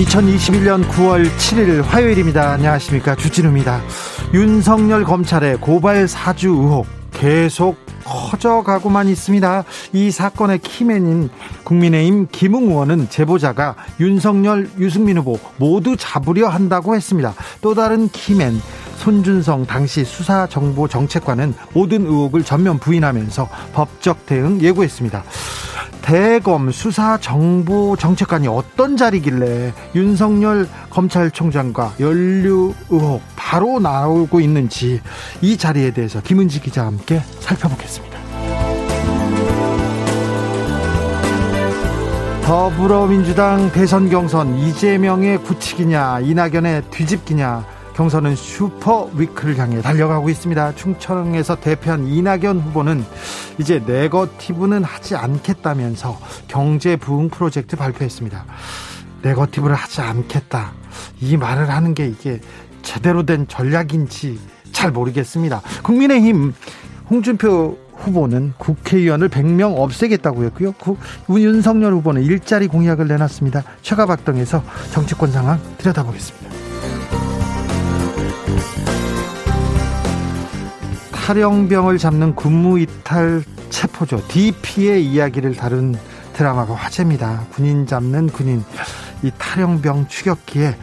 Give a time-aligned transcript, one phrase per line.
[0.00, 2.52] 2021년 9월 7일 화요일입니다.
[2.52, 3.14] 안녕하십니까.
[3.16, 3.82] 주진우입니다.
[4.32, 9.64] 윤석열 검찰의 고발 사주 의혹 계속 커져가고만 있습니다.
[9.92, 11.28] 이 사건의 키맨인
[11.64, 17.34] 국민의힘 김웅 의원은 제보자가 윤석열, 유승민 후보 모두 잡으려 한다고 했습니다.
[17.60, 18.60] 또 다른 키맨
[18.96, 25.24] 손준성 당시 수사정보정책관은 모든 의혹을 전면 부인하면서 법적 대응 예고했습니다.
[26.02, 35.00] 대검 수사 정보 정책관이 어떤 자리길래 윤석열 검찰총장과 연루 의혹 바로 나오고 있는지
[35.40, 38.18] 이 자리에 대해서 김은지 기자와 함께 살펴보겠습니다.
[42.44, 47.64] 더불어민주당 대선 경선 이재명의 굳히기냐 이낙연의 뒤집기냐
[48.00, 50.74] 경선은 슈퍼 위크를 향해 달려가고 있습니다.
[50.74, 53.04] 충청에서 대표한 이낙연 후보는
[53.58, 58.46] 이제 네거티브는 하지 않겠다면서 경제 부흥 프로젝트 발표했습니다.
[59.20, 60.72] 네거티브를 하지 않겠다.
[61.20, 62.40] 이 말을 하는 게 이게
[62.80, 64.40] 제대로 된 전략인지
[64.72, 65.60] 잘 모르겠습니다.
[65.82, 66.54] 국민의힘
[67.10, 70.72] 홍준표 후보는 국회의원을 100명 없애겠다고 했고요.
[71.28, 73.62] 윤석열 후보는 일자리 공약을 내놨습니다.
[73.82, 76.69] 최가박동에서 정치권 상황 들여다보겠습니다.
[81.12, 85.94] 탈영병을 잡는 군무이탈 체포조 DP의 이야기를 다룬
[86.32, 87.46] 드라마가 화제입니다.
[87.52, 88.64] 군인 잡는 군인
[89.22, 90.76] 이 탈영병 추격기에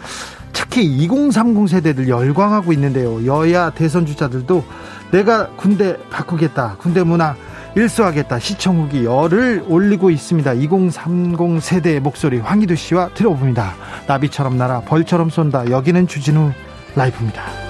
[0.54, 3.26] 특히 2030 세대들 열광하고 있는데요.
[3.26, 4.64] 여야 대선 주자들도
[5.12, 6.78] 내가 군대 바꾸겠다.
[6.78, 7.36] 군대 문화
[7.76, 8.40] 일수하겠다.
[8.40, 10.54] 시청 후기 열을 올리고 있습니다.
[10.54, 13.74] 2030 세대의 목소리 황희두 씨와 들어봅니다.
[14.08, 15.70] 나비처럼 날아 벌처럼 쏜다.
[15.70, 16.52] 여기는 주진우
[16.98, 17.67] 라이브입니다.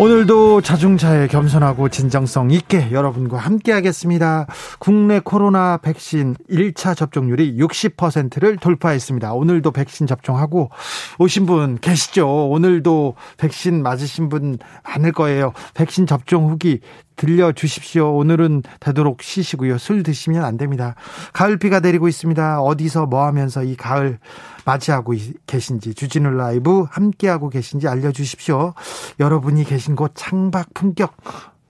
[0.00, 4.46] 오늘도 자중차에 겸손하고 진정성 있게 여러분과 함께 하겠습니다.
[4.78, 9.32] 국내 코로나 백신 1차 접종률이 60%를 돌파했습니다.
[9.32, 10.70] 오늘도 백신 접종하고
[11.18, 12.48] 오신 분 계시죠?
[12.48, 15.52] 오늘도 백신 맞으신 분 많을 거예요.
[15.74, 16.78] 백신 접종 후기
[17.16, 18.16] 들려주십시오.
[18.16, 19.76] 오늘은 되도록 쉬시고요.
[19.78, 20.94] 술 드시면 안 됩니다.
[21.32, 22.62] 가을비가 내리고 있습니다.
[22.62, 24.20] 어디서 뭐 하면서 이 가을
[24.68, 25.14] 맞이하고
[25.46, 28.74] 계신지 주진우 라이브 함께하고 계신지 알려주십시오.
[29.18, 31.16] 여러분이 계신 곳 창밖 품격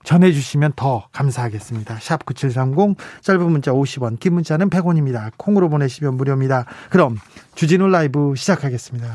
[0.03, 1.99] 전해주시면 더 감사하겠습니다.
[2.01, 5.31] 샵 9730 짧은 문자 50원 긴 문자는 100원입니다.
[5.37, 6.65] 콩으로 보내시면 무료입니다.
[6.89, 7.17] 그럼
[7.55, 9.07] 주진우 라이브 시작하겠습니다.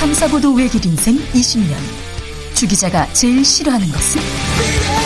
[0.00, 1.76] 탐사보도 외길 인생 20년.
[2.54, 5.05] 주 기자가 제일 싫어하는 것은?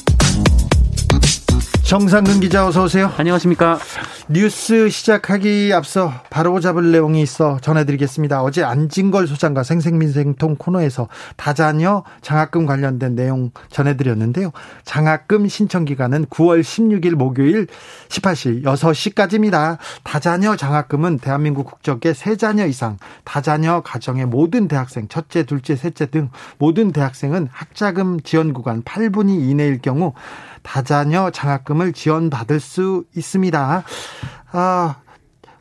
[1.91, 3.11] 정상근 기자 어서 오세요.
[3.17, 3.77] 안녕하십니까.
[4.29, 8.41] 뉴스 시작하기 앞서 바로 잡을 내용이 있어 전해드리겠습니다.
[8.43, 14.53] 어제 안진걸 소장과 생생민생통 코너에서 다자녀 장학금 관련된 내용 전해드렸는데요.
[14.85, 17.67] 장학금 신청 기간은 9월 16일 목요일
[18.07, 19.77] 18시 6시까지입니다.
[20.05, 26.93] 다자녀 장학금은 대한민국 국적의 세자녀 이상 다자녀 가정의 모든 대학생 첫째, 둘째, 셋째 등 모든
[26.93, 30.13] 대학생은 학자금 지원 구간 8분위 이내일 경우
[30.63, 33.83] 다자녀 장학금을 지원받을 수 있습니다.
[34.51, 34.95] 아,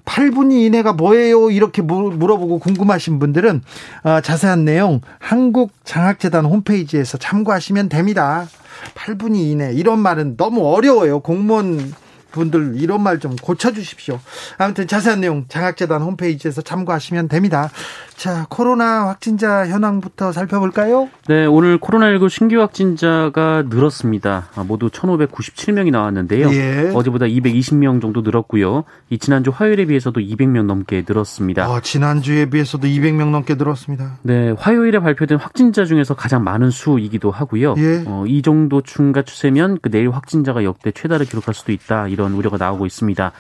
[0.05, 1.51] 8분위 이내가 뭐예요?
[1.51, 3.63] 이렇게 물어보고 궁금하신 분들은
[4.03, 8.47] 어, 자세한 내용 한국장학재단 홈페이지에서 참고하시면 됩니다.
[8.95, 11.21] 8분위 이내 이런 말은 너무 어려워요.
[11.21, 11.93] 공무원
[12.31, 14.19] 분들 이런 말 좀 고쳐주십시오.
[14.57, 17.69] 아무튼 자세한 내용 장학재단 홈페이지에서 참고하시면 됩니다.
[18.17, 21.09] 자, 코로나 확진자 현황부터 살펴볼까요?
[21.29, 24.49] 네, 오늘 코로나19 신규 확진자가 늘었습니다.
[24.55, 26.51] 아, 모두 1,597명이 나왔는데요.
[26.53, 26.93] 예.
[26.95, 28.85] 어제보다 220명 정도 늘었고요.
[29.11, 31.65] 이 지난주 화요일에 비해서도 200명 넘게 늘었습니다.
[31.65, 34.19] 아, 지난주에 비해서도 200명 넘게 늘었습니다.
[34.23, 37.75] 네, 화요일에 발표된 확진자 중에서 가장 많은 수이기도 하고요.
[37.79, 38.05] 예.
[38.07, 42.07] 어, 이 정도 증가 추세면 그 내일 확진자가 역대 최다를 기록할 수도 있다.
[42.21, 43.33] 이런 우려가 나오고 있습니다.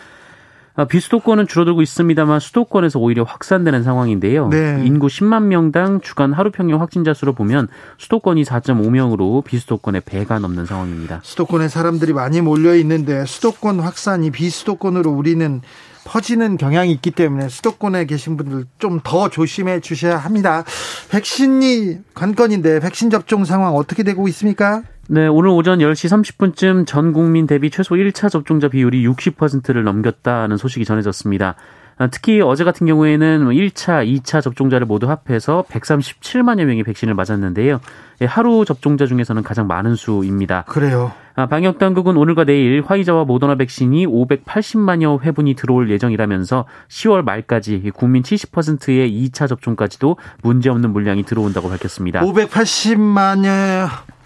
[0.76, 4.48] 아, 비수도권은 줄어들고 있습니다만 수도권에서 오히려 확산되는 상황인데요.
[4.48, 4.80] 네.
[4.84, 7.68] 인구 10만 명당 주간 하루 평균 확진자 수로 보면
[7.98, 11.20] 수도권이 4.5명으로 비수도권의 배가 넘는 상황입니다.
[11.22, 15.60] 수도권에 사람들이 많이 몰려 있는데 수도권 확산이 비수도권으로 우리는
[16.04, 20.64] 퍼지는 경향이 있기 때문에 수도권에 계신 분들 좀 더 조심해 주셔야 합니다.
[21.10, 24.82] 백신이 관건인데 백신 접종 상황 어떻게 되고 있습니까?
[25.12, 30.84] 네, 오늘 오전 10시 30분쯤 전 국민 대비 최소 1차 접종자 비율이 60%를 넘겼다는 소식이
[30.84, 31.56] 전해졌습니다.
[31.98, 37.80] 아, 특히 어제 같은 경우에는 1차, 2차 접종자를 모두 합해서 137만여 명이 백신을 맞았는데요.
[38.20, 40.62] 예, 하루 접종자 중에서는 가장 많은 수입니다.
[40.68, 41.10] 그래요.
[41.34, 48.22] 아, 방역 당국은 오늘과 내일 화이자와 모더나 백신이 580만여 회분이 들어올 예정이라면서 10월 말까지 국민
[48.22, 52.20] 70%의 2차 접종까지도 문제없는 물량이 들어온다고 밝혔습니다.
[52.20, 54.19] 580만여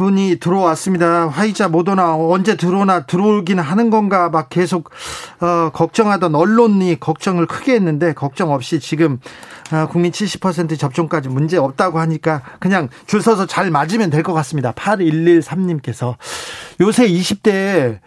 [0.00, 1.28] 분이 들어왔습니다.
[1.28, 4.90] 화이자 모더나 언제 들어오나 들어오긴 하는 건가 막 계속
[5.40, 9.18] 어, 걱정하던 언론이 걱정을 크게 했는데 걱정 없이 지금
[9.70, 14.72] 어, 국민 70% 접종까지 문제 없다고 하니까 그냥 줄 서서 잘 맞으면 될 것 같습니다.
[14.72, 16.14] 8113님께서
[16.80, 17.98] 요새 20대에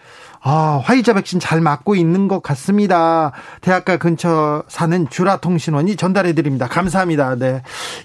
[0.46, 3.32] 아, 화이자 백신 잘 맞고 있는 것 같습니다.
[3.62, 6.68] 대학가 근처 사는 주라통신원이 전달해 드립니다.
[6.68, 7.36] 감사합니다.
[7.36, 7.62] 네.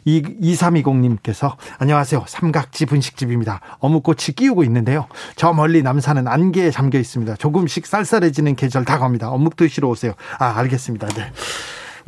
[0.07, 2.25] 2320님께서 안녕하세요.
[2.29, 3.61] 삼각지 분식집입니다.
[3.81, 5.09] 어묵꼬치 끼우고 있는데요.
[5.35, 7.35] 저 멀리 남산은 안개에 잠겨 있습니다.
[7.37, 9.31] 조금씩 쌀쌀해지는 계절 다가옵니다.
[9.31, 10.13] 어묵 드시러 오세요.
[10.39, 11.09] 아, 알겠습니다.
[11.09, 11.33] 네.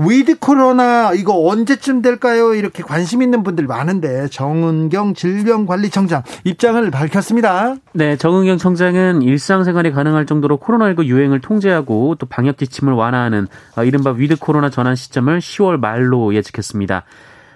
[0.01, 2.55] 위드 코로나 이거 언제쯤 될까요?
[2.55, 7.77] 이렇게 관심 있는 분들 많은데 정은경 질병관리청장 입장을 밝혔습니다.
[7.93, 14.13] 네, 정은경 청장은 일상생활이 가능할 정도로 코로나19 유행을 통제하고 또 방역 지침을 완화하는 어, 이른바
[14.13, 17.05] 위드 코로나 전환 시점을 10월 말로 예측했습니다.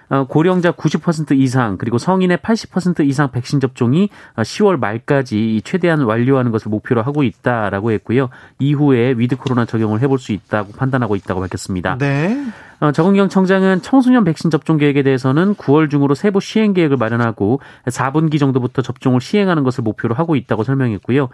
[0.09, 6.51] 어, 고령자 90% 이상 그리고 성인의 80% 이상 백신 접종이 10월 어, 말까지 최대한 완료하는
[6.51, 8.29] 것을 목표로 하고 있다라고 했고요.
[8.59, 11.97] 이후에 위드 코로나 적용을 해볼 수 있다고 판단하고 있다고 밝혔습니다.
[11.97, 12.45] 네.
[12.81, 18.37] 어, 정은경 청장은 청소년 백신 접종 계획에 대해서는 9월 중으로 세부 시행 계획을 마련하고 4분기
[18.37, 21.29] 정도부터 접종을 시행하는 것을 목표로 하고 있다고 설명했고요.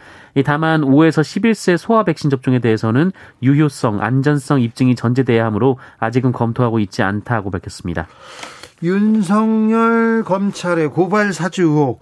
[0.46, 7.02] 다만 5에서 11세 소아 백신 접종에 대해서는 유효성, 안전성 입증이 전제돼야 하므로 아직은 검토하고 있지
[7.02, 8.08] 않다고 밝혔습니다.
[8.84, 12.00] 윤석열 검찰의 고발 사주 의혹.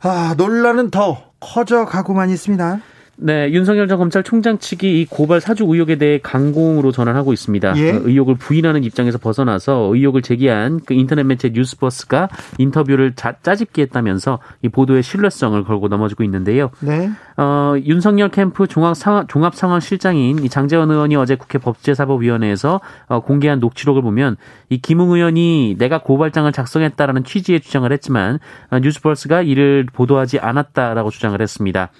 [0.00, 2.80] 아, 논란은 더 커져가고만 있습니다.
[3.20, 7.76] 네, 윤석열 전 검찰총장 측이 이 고발 사주 의혹에 대해 강공으로 전환하고 있습니다.
[7.76, 7.90] 예?
[7.90, 12.28] 어, 의혹을 부인하는 입장에서 벗어나서 의혹을 제기한 그 인터넷 매체 뉴스버스가
[12.58, 16.70] 인터뷰를 자, 짜집기 했다면서 이 보도의 신뢰성을 걸고 넘어지고 있는데요.
[16.78, 17.10] 네.
[17.36, 23.20] 어, 윤석열 캠프 종합 상황, 종합 상황 실장인 이 장재원 의원이 어제 국회 법제사법위원회에서 어,
[23.20, 24.36] 공개한 녹취록을 보면
[24.68, 28.38] 이 김웅 의원이 내가 고발장을 작성했다라는 취지의 주장을 했지만
[28.70, 31.90] 어, 뉴스버스가 이를 보도하지 않았다라고 주장을 했습니다.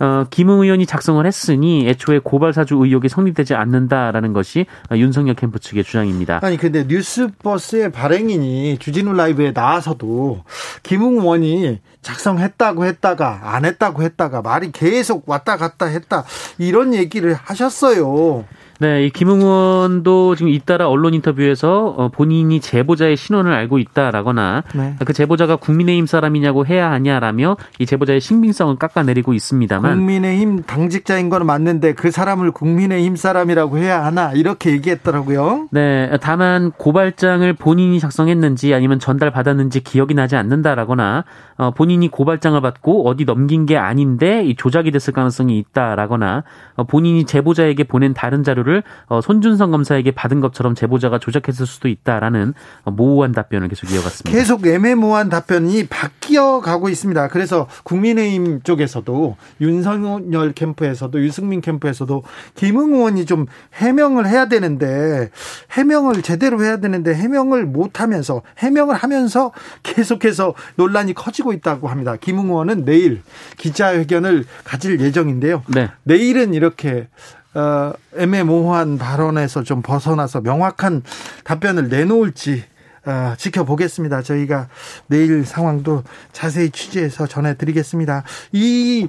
[0.00, 5.84] 어, 김웅 의원이 작성을 했으니 애초에 고발 사주 의혹이 성립되지 않는다라는 것이 윤석열 캠프 측의
[5.84, 6.40] 주장입니다.
[6.42, 10.42] 아니 근데 뉴스버스의 발행인이 주진우 라이브에 나와서도
[10.82, 16.24] 김웅 의원이 작성했다고 했다가 안 했다고 했다가 말이 계속 왔다 갔다 했다
[16.58, 18.46] 이런 얘기를 하셨어요.
[18.80, 24.96] 네, 이 김웅 의원도 지금 잇따라 언론 인터뷰에서 어, 본인이 제보자의 신원을 알고 있다라거나 네.
[25.04, 31.92] 그 제보자가 국민의힘 사람이냐고 해야 하냐라며 이 제보자의 신빙성을 깎아내리고 있습니다만 국민의힘 당직자인 건 맞는데
[31.92, 35.68] 그 사람을 국민의힘 사람이라고 해야 하나 이렇게 얘기했더라고요.
[35.72, 41.24] 네, 다만 고발장을 본인이 작성했는지 아니면 전달 받았는지 기억이 나지 않는다라거나
[41.58, 46.44] 어, 본인이 고발장을 받고 어디 넘긴 게 아닌데 이 조작이 됐을 가능성이 있다라거나
[46.76, 48.69] 어, 본인이 제보자에게 보낸 다른 자료를
[49.06, 54.36] 어, 손준성 검사에게 받은 것처럼 제보자가 조작했을 수도 있다라는 어, 모호한 답변을 계속 이어갔습니다.
[54.36, 57.28] 계속 애매모호한 답변이 바뀌어 가고 있습니다.
[57.28, 62.22] 그래서 국민의힘 쪽에서도 윤석열 캠프에서도 유승민 캠프에서도
[62.54, 65.30] 김웅 의원이 좀 해명을 해야 되는데
[65.72, 72.16] 해명을 제대로 해야 되는데 해명을 못 하면서 해명을 하면서 계속해서 논란이 커지고 있다고 합니다.
[72.20, 73.22] 김웅 의원은 내일
[73.58, 75.62] 기자회견을 가질 예정인데요.
[75.68, 75.90] 네.
[76.04, 77.08] 내일은 이렇게
[77.54, 81.02] 어, 애매모호한 발언에서 좀 벗어나서 명확한
[81.44, 82.64] 답변을 내놓을지
[83.06, 84.22] 어, 지켜보겠습니다.
[84.22, 84.68] 저희가
[85.06, 88.24] 내일 상황도 자세히 취재해서 전해드리겠습니다.
[88.52, 89.08] 이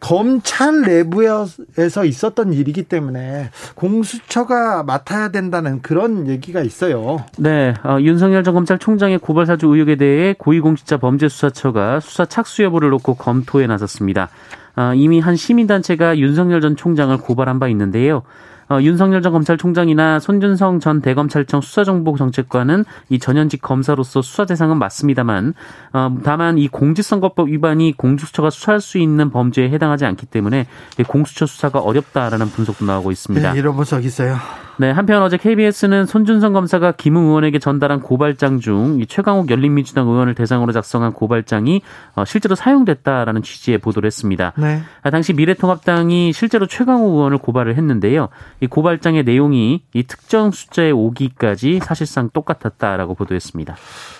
[0.00, 7.24] 검찰 내부에서 있었던 일이기 때문에 공수처가 맡아야 된다는 그런 얘기가 있어요.
[7.38, 13.14] 네, 어, 윤석열 전 검찰총장의 고발 사주 의혹에 대해 고위공직자 범죄수사처가 수사 착수 여부를 놓고
[13.14, 14.28] 검토에 나섰습니다.
[14.76, 18.22] 어, 이미 한 시민단체가 윤석열 전 총장을 고발한 바 있는데요.
[18.68, 25.54] 어, 윤석열 전 검찰총장이나 손준성 전 대검찰청 수사정보정책관은 이 전현직 검사로서 수사 대상은 맞습니다만
[25.92, 30.66] 어, 다만 이 공직선거법 위반이 공수처가 수사할 수 있는 범죄에 해당하지 않기 때문에
[31.06, 33.52] 공수처 수사가 어렵다라는 분석도 나오고 있습니다.
[33.52, 34.36] 네, 이런 분석 있어요.
[34.78, 40.72] 네, 한편 어제 KBS는 손준성 검사가 김웅 의원에게 전달한 고발장 중 최강욱 열린민주당 의원을 대상으로
[40.72, 41.80] 작성한 고발장이
[42.14, 44.52] 어, 실제로 사용됐다라는 취지의 보도를 했습니다.
[44.58, 44.82] 네.
[45.02, 48.28] 아, 당시 미래통합당이 실제로 최강욱 의원을 고발을 했는데요.
[48.60, 53.76] 이 고발장의 내용이 이 특정 숫자의 오기까지 사실상 똑같았다라고 보도했습니다.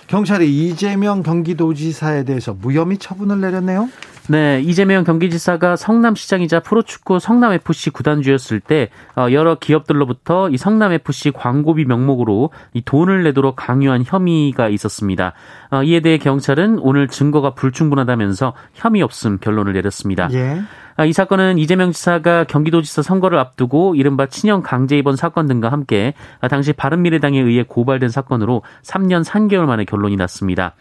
[0.06, 3.90] 경찰이 이재명 경기도지사에 대해서 무혐의 처분을 내렸네요.
[4.28, 12.50] 네, 이재명 경기지사가 성남시장이자 프로축구 성남FC 구단주였을 때 어, 여러 기업들로부터 이 성남FC 광고비 명목으로
[12.72, 15.32] 이 돈을 내도록 강요한 혐의가 있었습니다.
[15.70, 20.28] 어, 이에 대해 경찰은 오늘 증거가 불충분하다면서 혐의 없음 결론을 내렸습니다.
[20.32, 20.60] 예.
[20.96, 26.14] 아, 이 사건은 이재명 지사가 경기도지사 선거를 앞두고 이른바 친형 강제 입원 사건 등과 함께
[26.40, 30.74] 아, 당시 바른미래당에 의해 고발된 사건으로 3년 3개월 만에 결론이 났습니다.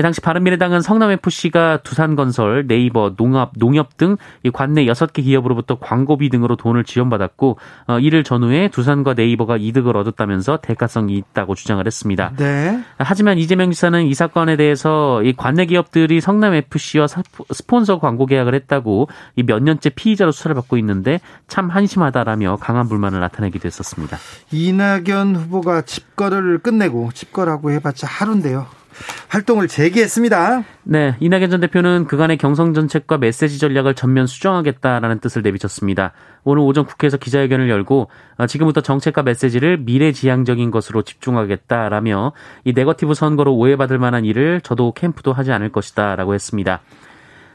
[0.00, 4.16] 예, 당시 바른미래당은 성남FC가 두산건설, 네이버, 농업, 농협 등
[4.50, 11.18] 관내 6개 기업으로부터 광고비 등으로 돈을 지원받았고 어, 이를 전후에 두산과 네이버가 이득을 얻었다면서 대가성이
[11.18, 12.32] 있다고 주장을 했습니다.
[12.38, 12.82] 네.
[12.96, 17.06] 하지만 이재명 지사는 이 사건에 대해서 이 관내 기업들이 성남FC와
[17.52, 19.08] 스폰서 광고 계약을 했다고
[19.44, 24.16] 몇 년째 피의자로 수사를 받고 있는데 참 한심하다라며 강한 불만을 나타내기도 했었습니다.
[24.50, 28.79] 이낙연 후보가 집거를 끝내고 집거라고 해봤자 하루인데요.
[29.28, 30.64] 활동을 재개했습니다.
[30.84, 36.12] 네, 이낙연 전 대표는 그간의 경성 정책과 메시지 전략을 전면 수정하겠다라는 뜻을 내비쳤습니다.
[36.44, 42.32] 오늘 오전 국회에서 기자회견을 열고 어, 지금부터 정책과 메시지를 미래지향적인 것으로 집중하겠다라며
[42.64, 46.80] 이 네거티브 선거로 오해받을 만한 일을 저도 캠프도 하지 않을 것이다라고 했습니다.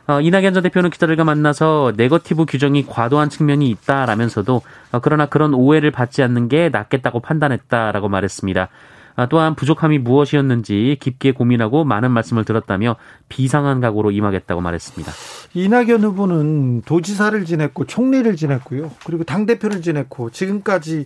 [0.08, 4.62] 어, 이낙연 전 대표는 기자들과 만나서 네거티브 규정이 과도한 측면이 있다라면서도
[4.92, 8.70] 어, 그러나 그런 오해를 받지 않는 게 낫겠다고 판단했다라고 말했습니다.
[9.16, 12.98] 아, 또한 부족함이 무엇이었는지 깊게 고민하고 많은 말씀을 들었다며
[13.30, 15.12] 비상한 각오로 임하겠다고 말했습니다.
[15.54, 18.92] 이낙연 후보는 도지사를 지냈고 총리를 지냈고요.
[19.06, 21.06] 그리고 당대표를 지냈고 지금까지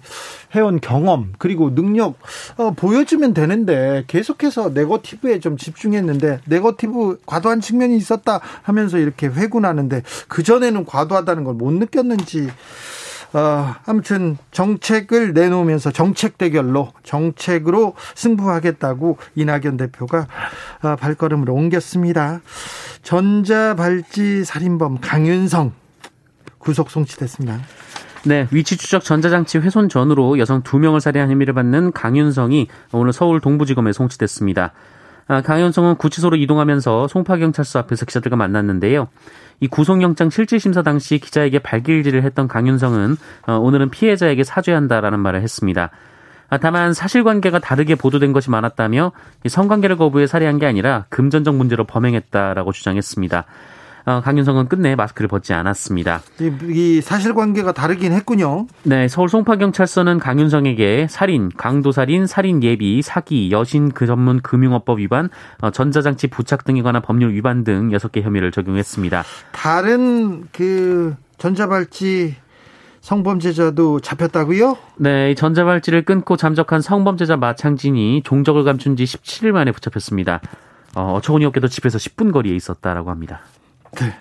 [0.55, 2.17] 해온 경험 그리고 능력
[2.57, 10.85] 어, 보여주면 되는데 계속해서 네거티브에 좀 집중했는데 네거티브 과도한 측면이 있었다 하면서 이렇게 회군하는데 그전에는
[10.85, 12.47] 과도하다는 걸 못 느꼈는지
[13.33, 20.27] 어, 아무튼 정책을 내놓으면서 정책 대결로 정책으로 승부하겠다고 이낙연 대표가
[20.81, 22.41] 어, 발걸음을 옮겼습니다.
[23.03, 25.73] 전자발찌 살인범 강윤성
[26.57, 27.59] 구속 송치됐습니다.
[28.25, 33.93] 네, 위치 추적 전자장치 훼손 전으로 여성 두명을 살해한 혐의를 받는 강윤성이 오늘 서울 동부지검에
[33.93, 34.73] 송치됐습니다.
[35.29, 39.09] 아, 강윤성은 구치소로 이동하면서 송파경찰서 앞에서 기자들과 만났는데요.
[39.59, 45.91] 이 구속영장 실질심사 당시 기자에게 발길질을 했던 강윤성은 어, 오늘은 피해자에게 사죄한다라는 말을 했습니다.
[46.49, 49.11] 아, 다만 사실관계가 다르게 보도된 것이 많았다며
[49.47, 53.45] 성관계를 거부해 살해한 게 아니라 금전적 문제로 범행했다라고 주장했습니다.
[54.05, 56.21] 어, 강윤성은 끝내 마스크를 벗지 않았습니다.
[56.39, 58.67] 이, 이 사실관계가 다르긴 했군요.
[58.83, 65.29] 네, 서울 송파경찰서는 강윤성에게 살인, 강도살인, 살인 예비, 사기, 여신 그 전문 금융업법 위반,
[65.61, 69.23] 어, 전자장치 부착 등에 관한 법률 위반 등 6개 혐의를 적용했습니다.
[69.51, 72.35] 다른 그 전자발찌
[73.01, 74.77] 성범죄자도 잡혔다고요?
[74.97, 80.41] 네, 전자발찌를 끊고 잠적한 성범죄자 마창진이 종적을 감춘 지 17일 만에 붙잡혔습니다.
[80.95, 83.41] 어, 어처구니 없게도 집에서 10분 거리에 있었다라고 합니다.
[83.95, 84.13] 네.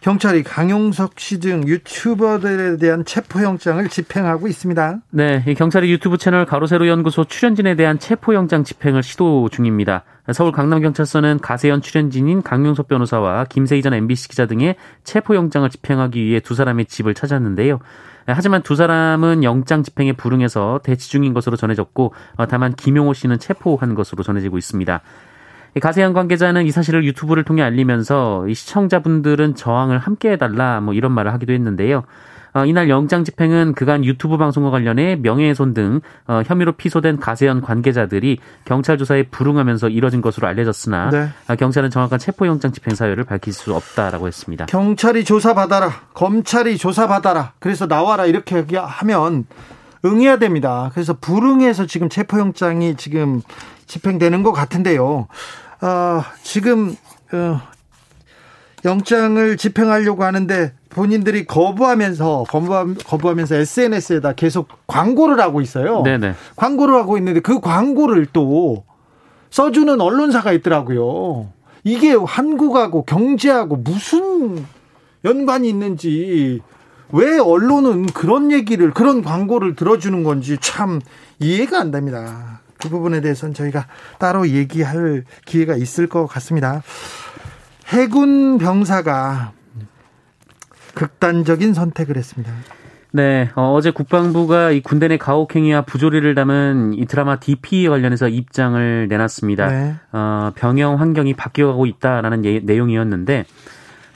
[0.00, 4.98] 경찰이 강용석 씨 등 유튜버들에 대한 체포영장을 집행하고 있습니다.
[5.10, 10.04] 네, 경찰이 유튜브 채널 가로세로 연구소 출연진에 대한 체포영장 집행을 시도 중입니다.
[10.32, 16.54] 서울 강남경찰서는 가세현 출연진인 강용석 변호사와 김세희 전 MBC 기자 등의 체포영장을 집행하기 위해 두
[16.54, 17.80] 사람의 집을 찾았는데요.
[18.26, 22.12] 하지만 두 사람은 영장 집행에 불응해서 대치 중인 것으로 전해졌고
[22.48, 25.00] 다만 김용호 씨는 체포한 것으로 전해지고 있습니다.
[25.80, 31.32] 가세현 관계자는 이 사실을 유튜브를 통해 알리면서 이 시청자분들은 저항을 함께 해달라 뭐 이런 말을
[31.32, 32.04] 하기도 했는데요.
[32.54, 38.38] 어, 이날 영장 집행은 그간 유튜브 방송과 관련해 명예훼손 등 어, 혐의로 피소된 가세현 관계자들이
[38.64, 41.28] 경찰 조사에 불응하면서 이뤄진 것으로 알려졌으나 네.
[41.48, 44.66] 어, 경찰은 정확한 체포영장 집행 사유를 밝힐 수 없다라고 했습니다.
[44.66, 49.46] 경찰이 조사받아라, 검찰이 조사받아라, 그래서 나와라 이렇게 하면
[50.04, 50.90] 응해야 됩니다.
[50.94, 53.42] 그래서 불응해서 지금 체포영장이 지금
[53.86, 55.28] 집행되는 것 같은데요.
[55.80, 56.96] 어, 지금
[57.32, 57.60] 어,
[58.84, 66.02] 영장을 집행하려고 하는데 본인들이 거부하면서 거부하, 면서 SNS에다 계속 광고를 하고 있어요.
[66.02, 66.34] 네네.
[66.56, 68.84] 광고를 하고 있는데 그 광고를 또
[69.50, 71.48] 써주는 언론사가 있더라고요.
[71.84, 74.64] 이게 한국하고 경제하고 무슨
[75.24, 76.60] 연관이 있는지
[77.12, 81.00] 왜 언론은 그런 얘기를 그런 광고를 들어주는 건지 참
[81.38, 82.60] 이해가 안 됩니다.
[82.78, 83.86] 그 부분에 대해서는 저희가
[84.18, 86.82] 따로 얘기할 기회가 있을 것 같습니다.
[87.88, 89.52] 해군 병사가
[90.94, 92.52] 극단적인 선택을 했습니다.
[93.10, 99.08] 네, 어, 제 국방부가 이 군대 내 가혹행위와 부조리를 담은 이 드라마 DP 관련해서 입장을
[99.08, 99.66] 내놨습니다.
[99.68, 99.94] 네.
[100.12, 103.44] 어, 병영 환경이 바뀌어가고 있다라는 예, 내용이었는데 어,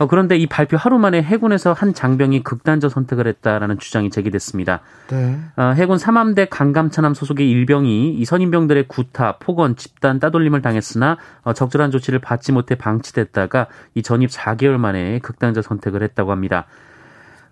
[0.09, 4.81] 그런데 이 발표 하루 만에 해군에서 한 장병이 극단적 선택을 했다라는 주장이 제기됐습니다.
[5.09, 5.39] 네.
[5.57, 11.91] 어, 해군 3함대 강감차남 소속의 일병이 이 선임병들의 구타, 폭언, 집단 따돌림을 당했으나 어, 적절한
[11.91, 16.67] 조치를 받지 못해 방치됐다가 이 전입 4개월 만에 극단적 선택을 했다고 합니다.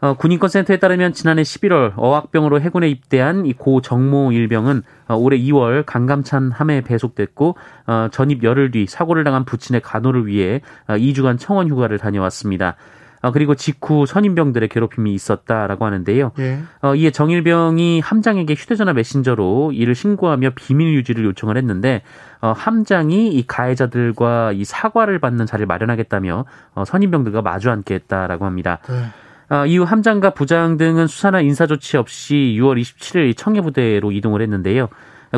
[0.01, 5.85] 어, 군인권센터에 따르면 지난해 11월 어학병으로 해군에 입대한 이 고 정모 일병은 어, 올해 2월
[5.85, 11.69] 강감찬 함에 배속됐고 어, 전입 열흘 뒤 사고를 당한 부친의 간호를 위해 어, 2주간 청원
[11.69, 12.77] 휴가를 다녀왔습니다.
[13.23, 16.33] 어, 그리고 직후 선임병들의 괴롭힘이 있었다라고 하는데요.
[16.39, 16.61] 예.
[16.81, 22.01] 어, 이에 정일병이 함장에게 휴대전화 메신저로 이를 신고하며 비밀 유지를 요청을 했는데
[22.41, 28.79] 어, 함장이 이 가해자들과 이 사과를 받는 자리를 마련하겠다며 어, 선임병들과 마주 앉게 했다라고 합니다.
[28.89, 28.95] 네.
[29.51, 34.89] 어, 이후 함장과 부장 등은 수사나 인사 조치 없이 6월 27일 청해부대로 이동을 했는데요.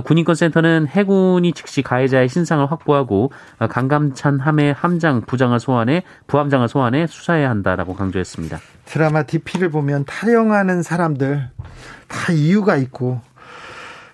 [0.04, 7.94] 군인권센터는 해군이 즉시 가해자의 신상을 확보하고 강감찬 함의 함장, 부장을 소환해 부함장을 소환해 수사해야 한다라고
[7.94, 8.58] 강조했습니다.
[8.86, 11.48] 드라마 DP를 보면 탈영하는 사람들
[12.08, 13.20] 다 이유가 있고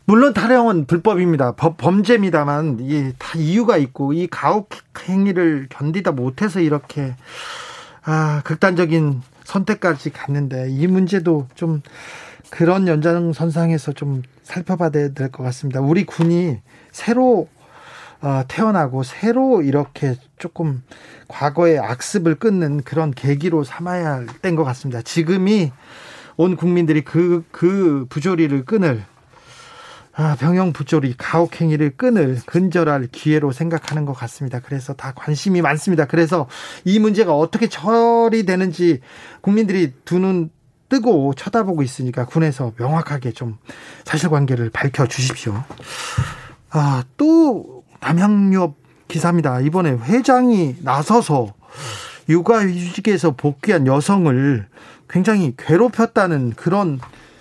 [0.04, 1.52] 물론 탈영은 불법입니다.
[1.52, 4.70] 법, 범죄입니다만 이게 다 이유가 있고 이 가혹
[5.08, 7.14] 행위를 견디다 못해서 이렇게
[8.04, 11.80] 아 극단적인 선택까지 갔는데 이 문제도 좀
[12.50, 15.80] 그런 연장선상에서 좀 살펴봐야 될 것 같습니다.
[15.80, 16.60] 우리 군이
[16.92, 17.48] 새로
[18.20, 20.82] 어, 태어나고 새로 이렇게 조금
[21.28, 25.00] 과거의 악습을 끊는 그런 계기로 삼아야 할 때인 것 같습니다.
[25.02, 25.72] 지금이
[26.36, 29.02] 온 국민들이 그, 그 부조리를 끊을
[30.20, 34.58] 아, 병영 부조리 가혹행위를 끊을 근절할 기회로 생각하는 것 같습니다.
[34.58, 36.06] 그래서 다 관심이 많습니다.
[36.06, 36.48] 그래서
[36.84, 39.00] 이 문제가 어떻게 처리되는지
[39.40, 40.50] 국민들이 두 눈
[40.88, 43.58] 뜨고 쳐다보고 있으니까 군에서 명확하게 좀
[44.06, 45.62] 사실관계를 밝혀 주십시오.
[46.70, 48.74] 아, 또 남양유업
[49.06, 49.60] 기사입니다.
[49.60, 51.54] 이번에 회장이 나서서
[52.28, 54.66] 육아휴직에서 복귀한 여성을
[55.10, 56.98] 굉장히 괴롭혔다는 그런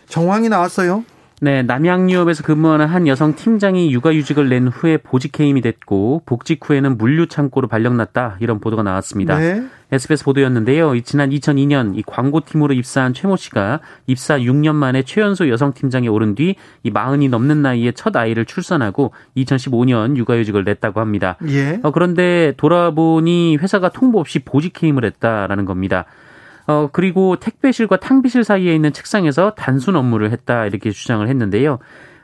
[0.09, 1.03] 정황이 나왔어요.
[1.39, 7.67] 네, 남양유업에서 근무하는 한 여성 팀장이 육아휴직을 낸 후에 보직해임이 됐고 복직 후에는 물류 창고로
[7.67, 9.37] 발령났다 이런 보도가 나왔습니다.
[9.37, 9.63] 네.
[9.91, 10.99] SBS 보도였는데요.
[11.01, 16.55] 지난 2002년 이 광고팀으로 입사한 최모 씨가 입사 6년 만에 최연소 여성 팀장에 오른 뒤
[16.83, 21.37] 이 마흔이 넘는 나이에 첫 아이를 출산하고 2015년 육아휴직을 냈다고 합니다.
[21.47, 21.79] 예.
[21.83, 26.05] 어, 그런데 돌아보니 회사가 통보 없이 보직해임을 했다라는 겁니다.
[26.67, 31.79] 어, 그리고 택배실과 탕비실 사이에 있는 책상에서 단순 업무를 했다 이렇게 주장을 했는데요.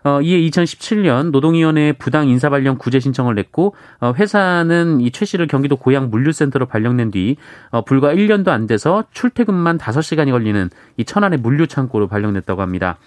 [0.06, 5.47] 어, 이에 2017년 노동위원회에 부당 인사 발령 구제 신청을 냈고 어, 회사는 이 최 씨를
[5.47, 7.38] 경기도 고양 물류센터로 발령낸 뒤
[7.71, 12.97] 어, 불과 1년도 안 돼서 출퇴근만 5시간이 걸리는 이 천안의 물류 창고로 발령냈다고 합니다.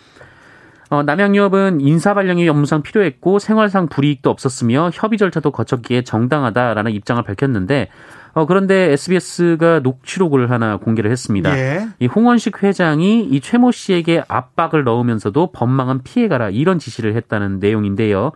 [0.89, 7.89] 어, 남양유업은 인사 발령이 업무상 필요했고 생활상 불이익도 없었으며 협의 절차도 거쳤기에 정당하다라는 입장을 밝혔는데
[8.37, 11.57] 어, 그런데 SBS가 녹취록을 하나 공개를 했습니다.
[11.57, 11.89] 예.
[11.99, 18.33] 이 홍원식 회장이 이 최모 씨에게 압박을 넣으면서도 법망은 피해가라 이런 지시를 했다는 내용인데요.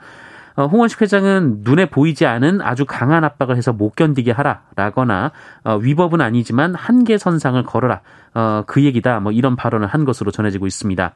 [0.57, 5.33] 어, 홍원식 회장은 눈에 보이지 않은 아주 강한 압박을 해서 못 견디게 하라라거나
[5.65, 8.01] 어, 위법은 아니지만 한계 선상을 걸어라
[8.33, 11.13] 어, 그 얘기다 뭐 이런 발언을 한 것으로 전해지고 있습니다.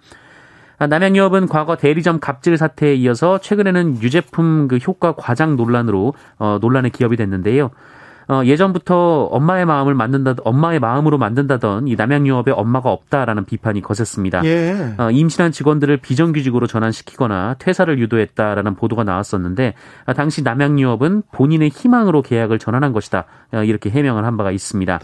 [0.76, 6.90] 아, 남양유업은 과거 대리점 갑질 사태에 이어서 최근에는 유제품 그 효과 과장 논란으로 어, 논란의
[6.90, 7.70] 기업이 됐는데요.
[8.28, 14.44] 어, 예전부터 엄마의 마음을 만든다, 엄마의 마음으로 만든다던 이 남양유업에 엄마가 없다라는 비판이 거셌습니다.
[14.44, 14.94] 예.
[14.98, 19.74] 어, 임신한 직원들을 비정규직으로 전환시키거나 퇴사를 유도했다라는 보도가 나왔었는데
[20.06, 25.00] 아, 당시 남양유업은 본인의 희망으로 계약을 전환한 것이다 어, 이렇게 해명을 한 바가 있습니다.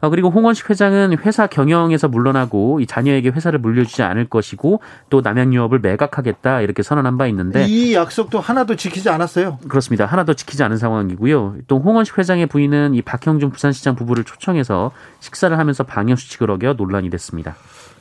[0.00, 4.80] 어, 그리고 홍원식 회장은 회사 경영에서 물러나고 이 자녀에게 회사를 물려주지 않을 것이고
[5.10, 9.58] 또 남양유업을 매각하겠다 이렇게 선언한 바 있는데 이 약속도 하나도 지키지 않았어요.
[9.68, 10.06] 그렇습니다.
[10.06, 11.56] 하나도 지키지 않은 상황이고요.
[11.66, 17.10] 또 홍원식 회장의 부인은 이 박형준 부산시장 부부를 초청해서 식사를 하면서 방역 수칙을 어겨 논란이
[17.10, 17.56] 됐습니다.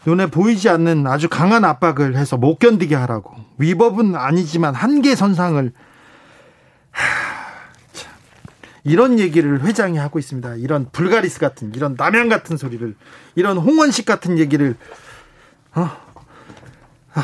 [0.05, 5.71] 눈에 보이지 않는 아주 강한 압박을 해서 못 견디게 하라고 위법은 아니지만 한계 선상을
[6.91, 7.34] 하...
[8.85, 10.55] 이런 얘기를 회장이 하고 있습니다.
[10.55, 12.95] 이런 불가리스 같은 이런 남양 같은 소리를
[13.33, 14.75] 이런 홍원식 같은 얘기를
[15.73, 15.89] 어?
[17.13, 17.21] 아,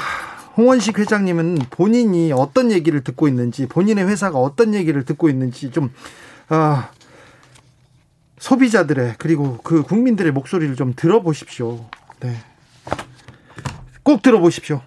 [0.57, 5.93] 홍원식 회장님은 본인이 어떤 얘기를 듣고 있는지 본인의 회사가 어떤 얘기를 듣고 있는지 좀
[6.49, 6.83] 어,
[8.39, 11.85] 소비자들의 그리고 그 국민들의 목소리를 좀 들어보십시오.
[12.21, 12.37] 네.
[14.01, 14.81] 꼭 들어보십시오.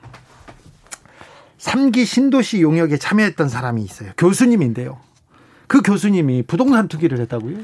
[1.59, 4.11] 3기 신도시 용역에 참여했던 사람이 있어요.
[4.19, 4.99] 교수님인데요.
[5.67, 7.57] 그 교수님이 부동산 투기를 했다고요?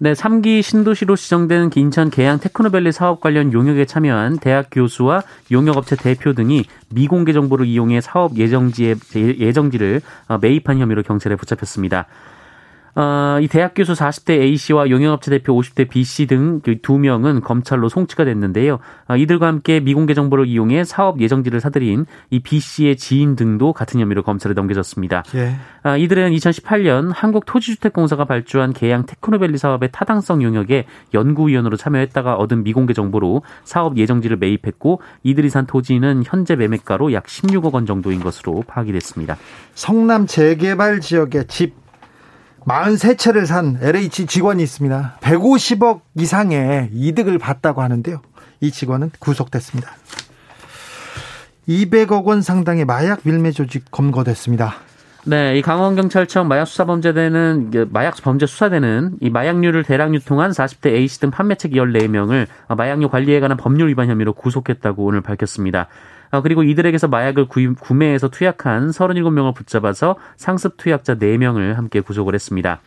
[0.00, 6.34] 네, 3기 신도시로 지정된 인천 계양 테크노밸리 사업 관련 용역에 참여한 대학 교수와 용역업체 대표
[6.34, 10.00] 등이 미공개 정보를 이용해 사업 예정지에 예정지를
[10.40, 12.06] 매입한 혐의로 경찰에 붙잡혔습니다.
[12.94, 18.24] 어, 이 대학 교수 40대 A씨와 용역업체 대표 50대 B씨 등 두 명은 검찰로 송치가
[18.24, 18.78] 됐는데요.
[19.08, 24.22] 어, 이들과 함께 미공개 정보를 이용해 사업 예정지를 사들인 이 B씨의 지인 등도 같은 혐의로
[24.22, 25.24] 검찰에 넘겨졌습니다.
[25.34, 25.54] 예.
[25.84, 33.42] 어, 이들은 2018년 한국토지주택공사가 발주한 계양 테크노밸리 사업의 타당성 용역에 연구위원으로 참여했다가 얻은 미공개 정보로
[33.64, 39.36] 사업 예정지를 매입했고 이들이 산 토지는 현재 매매가로 약 16억 원 정도인 것으로 파악이 됐습니다.
[39.74, 41.87] 성남 재개발 지역의 집
[42.68, 45.18] 43채를 산 LH 직원이 있습니다.
[45.20, 48.20] 150억 이상의 이득을 봤다고 하는데요.
[48.60, 49.90] 이 직원은 구속됐습니다.
[51.66, 54.74] 200억 원 상당의 마약 밀매 조직 검거됐습니다.
[55.24, 61.72] 네, 이 강원경찰청 마약수사범죄대는 마약 범죄 수사대는 이 마약류를 대량 유통한 40대 A씨 등 판매책
[61.72, 65.88] 14명을 마약류 관리에 관한 법률 위반 혐의로 구속했다고 오늘 밝혔습니다.
[66.30, 72.80] 어, 그리고 이들에게서 마약을 구매해서 투약한 37명을 붙잡아서 상습 투약자 4명을 함께 구속을 했습니다.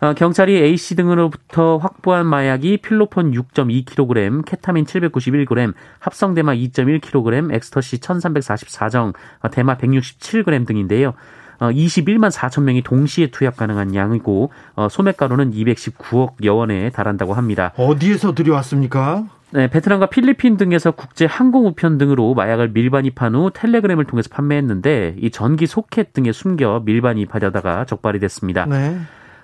[0.00, 9.50] 어, 경찰이 A씨 등으로부터 확보한 마약이 필로폰 6.2kg, 케타민 791g, 합성대마 2.1kg, 엑스터시 1344정, 어,
[9.50, 11.14] 대마 167g 등인데요.
[11.60, 14.50] 21만 4천 명이 동시에 투약 가능한 양이고
[14.90, 17.74] 소매가로는 219억 여원에 달한다고 합니다.
[17.76, 19.26] 어디에서 들여왔습니까?
[19.52, 25.30] 네, 베트남과 필리핀 등에서 국제 항공 우편 등으로 마약을 밀반입한 후 텔레그램을 통해서 판매했는데 이
[25.30, 28.66] 전기 소켓 등에 숨겨 밀반입하려다가 적발이 됐습니다.
[28.66, 28.96] 네.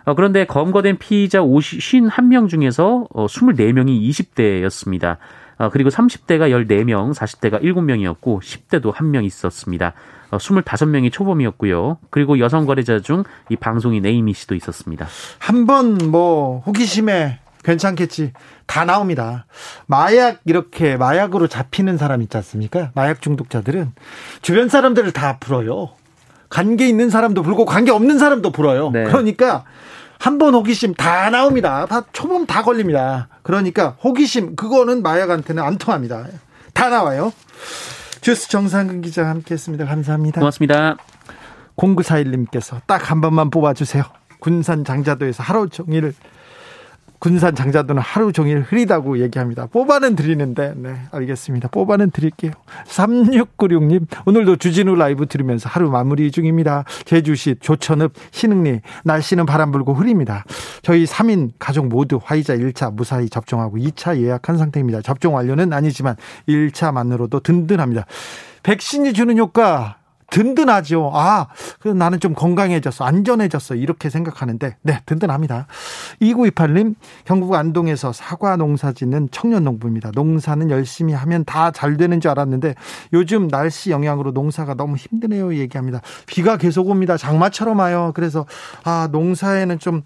[0.05, 5.17] 어, 그런데 검거된 피의자 51명 중에서 어, 24명이 20대였습니다.
[5.59, 9.95] 어, 그리고 30대가 14명, 40대가 7명이었고 10대도 1명 있었습니다.
[10.31, 11.99] 어, 25명이 초범이었고요.
[12.11, 15.07] 그리고 여성 거래자 중 이 방송인 에이미 씨도 있었습니다.
[15.39, 18.33] 한번 뭐 호기심에 괜찮겠지.
[18.67, 19.47] 다 나옵니다.
[19.87, 22.93] 마약 이렇게 마약으로 잡히는 사람 있지 않습니까?
[22.95, 23.93] 마약 중독자들은
[24.41, 25.91] 주변 사람들을 다 불어요.
[26.49, 28.91] 관계 있는 사람도 불고 관계 없는 사람도 불어요.
[28.91, 29.05] 네.
[29.05, 29.65] 그러니까
[30.19, 31.87] 한 번 호기심 다 나옵니다.
[31.87, 33.29] 다 초범 다 걸립니다.
[33.43, 36.25] 그러니까 호기심 그거는 마약한테는 안 통합니다.
[36.73, 37.33] 다 나와요.
[38.21, 39.85] 주스 정상근 기자 함께했습니다.
[39.87, 40.41] 감사합니다.
[40.41, 40.97] 고맙습니다.
[41.77, 44.05] 0941님께서 딱 한 번만 뽑아주세요.
[44.41, 46.15] 군산 장자도에서 하루 종일
[47.19, 49.67] 군산 장자도는 하루 종일 흐리다고 얘기합니다.
[49.67, 51.69] 뽑아는 드리는데, 네, 알겠습니다.
[51.69, 52.53] 뽑아는 드릴게요.
[52.87, 56.85] 3696님, 오늘도 주진우 라이브 들으면서 하루 마무리 중입니다.
[57.05, 60.45] 제주시 조천읍 신흥리, 날씨는 바람 불고 흐립니다.
[60.83, 65.03] 저희 3인 가족 모두 화이자 1차 무사히 접종하고 2차 예약한 상태입니다.
[65.03, 66.17] 접종 완료는 아니지만
[66.49, 68.07] 1차만으로도 든든합니다.
[68.63, 69.99] 백신이 주는 효과
[70.31, 71.11] 든든하죠.
[71.15, 71.47] 아,
[71.81, 73.05] 그 나는 좀 건강해졌어.
[73.05, 73.75] 안전해졌어.
[73.75, 75.67] 이렇게 생각하는데, 네, 든든합니다.
[76.21, 80.11] 2928님, 경북 안동에서 사과 농사 짓는 청년 농부입니다.
[80.15, 82.75] 농사는 열심히 하면 다 잘 되는 줄 알았는데,
[83.13, 85.55] 요즘 날씨 영향으로 농사가 너무 힘드네요.
[85.55, 86.01] 얘기합니다.
[86.27, 87.17] 비가 계속 옵니다.
[87.17, 88.13] 장마처럼 와요.
[88.15, 88.47] 그래서,
[88.85, 90.03] 아, 농사에는 좀,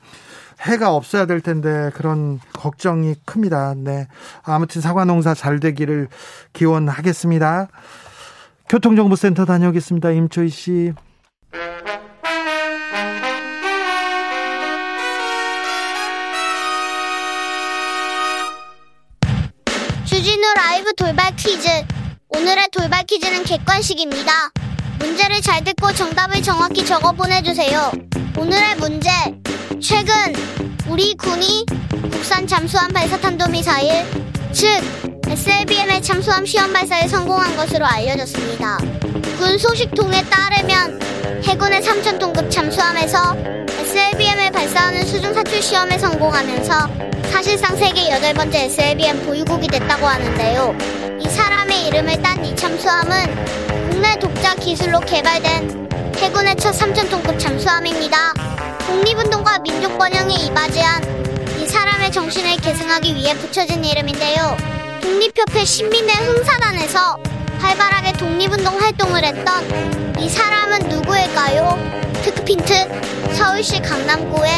[0.62, 3.74] 해가 없어야 될 텐데 그런 걱정이 큽니다.
[3.76, 4.08] 네.
[4.42, 6.08] 아무튼 사과 농사 잘 되기를
[6.52, 7.68] 기원하겠습니다.
[8.70, 10.12] 교통정보센터 다녀오겠습니다.
[10.12, 10.92] 임초희 씨.
[20.04, 21.68] 주진우 라이브 돌발 퀴즈.
[22.28, 24.52] 오늘의 돌발 퀴즈는 객관식입니다.
[25.00, 27.90] 문제를 잘 듣고 정답을 정확히 적어 보내주세요.
[28.38, 29.10] 오늘의 문제.
[29.82, 30.14] 최근
[30.88, 31.66] 우리 군이
[32.12, 34.04] 국산 잠수함 발사탄도 미사일,
[34.52, 38.78] 즉 SLBM의 잠수함 시험 발사에 성공한 것으로 알려졌습니다.
[39.38, 41.00] 군 소식통에 따르면
[41.44, 43.36] 해군의 3,000톤급 잠수함에서
[43.68, 46.90] SLBM을 발사하는 수중 사출 시험에 성공하면서
[47.30, 50.76] 사실상 세계 여덟 번째 SLBM 보유국이 됐다고 하는데요.
[51.20, 58.34] 이 사람의 이름을 딴이 잠수함은 국내 독자 기술로 개발된 해군의 첫 3,000톤급 잠수함입니다.
[58.84, 64.79] 독립운동과 민족 번영에 이바지한 이 사람의 정신을 계승하기 위해 붙여진 이름인데요.
[65.00, 67.18] 독립협회 신민회 흥사단에서
[67.58, 71.78] 활발하게 독립운동 활동을 했던 이 사람은 누구일까요?
[72.22, 74.50] 특 힌트 서울시 강남구에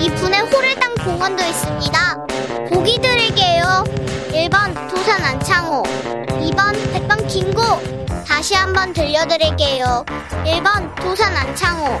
[0.00, 2.26] 이분에 호를당 공원도 있습니다.
[2.70, 3.84] 보기 드릴게요.
[4.32, 7.62] 1번 도산 안창호 2번 백방 김구
[8.26, 10.04] 다시 한번 들려드릴게요.
[10.44, 12.00] 1번 도산 안창호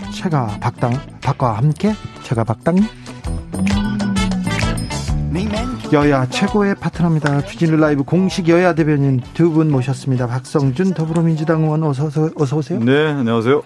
[0.21, 2.75] 최가 박당 박과 함께 제가 박당
[5.91, 7.41] 여야 최고의 파트너입니다.
[7.41, 10.27] 주진우 라이브 공식 여야 대변인 두 분 모셨습니다.
[10.27, 12.79] 박성준 더불어민주당 의원 어서 어서 오세요.
[12.79, 13.61] 네, 안녕하세요.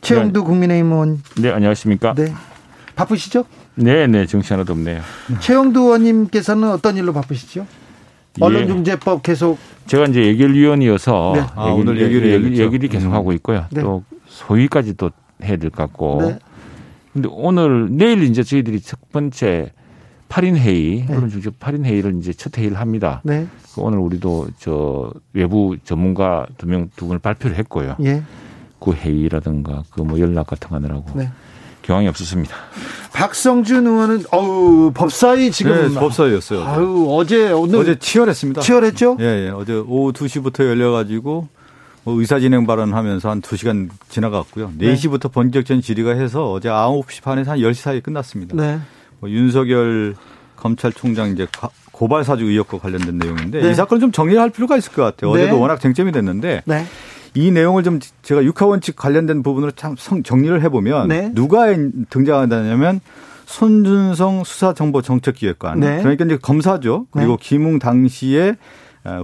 [0.00, 1.22] 최형두 국민의힘 의원.
[1.36, 2.14] 네, 안녕하십니까?
[2.14, 2.32] 네.
[2.96, 3.44] 바쁘시죠?
[3.76, 5.02] 네, 네, 정치 하나도 없네요.
[5.40, 7.60] 최형두 의원님께서는 어떤 일로 바쁘시죠?
[8.40, 8.44] 예.
[8.44, 11.42] 언론중재법 계속 제가 이제 예결위원이어서 네.
[11.54, 12.62] 아, 오늘 열렸죠.
[12.64, 13.14] 예결이 계속 음.
[13.14, 13.66] 하고 있고요.
[13.70, 13.82] 네.
[13.82, 15.10] 또 소위까지 또
[15.42, 16.18] 해야 될 것 같고.
[16.22, 16.38] 네.
[17.12, 19.72] 근데 오늘 내일 이제 저희들이 첫 번째
[20.28, 21.14] 8인 회의, 네.
[21.16, 23.22] 언론중재 8인 회의를 이제 첫 회의를 합니다.
[23.24, 23.46] 네.
[23.74, 27.96] 그 오늘 우리도 저 외부 전문가 두 명 두 분을 발표를 했고요.
[28.04, 28.22] 예.
[28.78, 31.30] 그 회의라든가 그 뭐 연락 같은 거 하느라고 네.
[31.82, 32.54] 경황이 없었습니다.
[33.14, 36.60] 박성준 의원은 어우 법사위 지금 네, 법사위였어요.
[36.60, 36.68] 어제.
[36.68, 38.60] 아유 어제 오늘 어제 치열했습니다.
[38.60, 39.16] 치열했죠?
[39.20, 39.48] 예, 예.
[39.48, 41.48] 어제 오후 2시부터 열려 가지고 뭐
[42.06, 44.72] 의사진행 발언하면서 한 2시간 지나갔고요.
[44.78, 44.94] 네.
[44.94, 48.56] 4시부터 본격적인 질의가 해서 어제 9시 반에서 한 10시 사이에 끝났습니다.
[48.56, 48.78] 네.
[49.20, 50.14] 뭐 윤석열
[50.56, 53.70] 검찰총장 이제 가- 고발 사주 의혹과 관련된 내용인데 네.
[53.70, 55.32] 이 사건을 좀 정리할 필요가 있을 것 같아요.
[55.34, 55.42] 네.
[55.42, 56.84] 어제도 워낙 쟁점이 됐는데 네.
[57.34, 61.30] 이 내용을 좀 제가 육하원칙 관련된 부분으로 참 성- 정리를 해보면 네.
[61.34, 61.66] 누가
[62.08, 63.00] 등장한다냐면
[63.46, 65.98] 손준성 수사정보정책기획관 네.
[66.00, 67.06] 그러니까 이제 검사죠.
[67.10, 68.54] 그리고 김웅 당시의 어,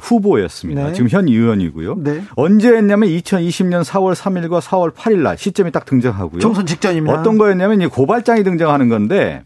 [0.00, 0.88] 후보였습니다.
[0.88, 0.92] 네.
[0.92, 1.96] 지금 현 의원이고요.
[1.98, 2.22] 네.
[2.36, 6.40] 언제 했냐면 2020년 4월 3일과 4월 8일 날 시점이 딱 등장하고요.
[6.40, 7.20] 총선 직전입니다.
[7.20, 9.42] 어떤 거였냐면 이 고발장이 등장하는 건데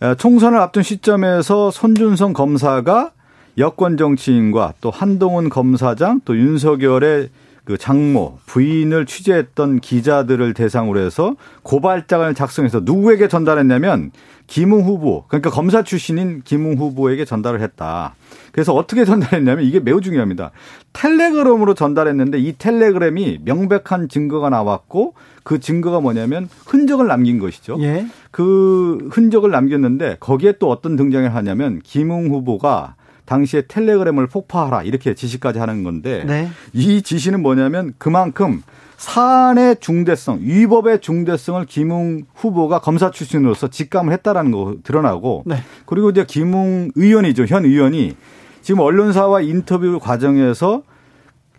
[0.00, 3.12] 어, 총선을 앞둔 시점에서 손준성 검사가
[3.58, 7.30] 여권 정치인과 또 한동훈 검사장 또 윤석열의
[7.64, 14.12] 그 장모 부인을 취재했던 기자들을 대상으로 해서 고발장을 작성해서 누구에게 전달했냐면
[14.46, 18.14] 김웅 후보 그러니까 검사 출신인 김웅 후보에게 전달을 했다.
[18.52, 20.50] 그래서 어떻게 전달했냐면 이게 매우 중요합니다.
[20.92, 27.78] 텔레그램으로 전달했는데 이 텔레그램이 명백한 증거가 나왔고 그 증거가 뭐냐면 흔적을 남긴 것이죠.
[27.80, 28.06] 예.
[28.30, 32.94] 그 흔적을 남겼는데 거기에 또 어떤 등장을 하냐면 김웅 후보가
[33.26, 36.48] 당시에 텔레그램을 폭파하라 이렇게 지시까지 하는 건데 네.
[36.72, 38.62] 이 지시는 뭐냐면 그만큼
[38.96, 45.56] 사안의 중대성, 위법의 중대성을 김웅 후보가 검사 출신으로서 직감을 했다라는 거 드러나고 네.
[45.84, 47.44] 그리고 이제 김웅 의원이죠.
[47.44, 48.16] 현 의원이
[48.62, 50.82] 지금 언론사와 인터뷰 과정에서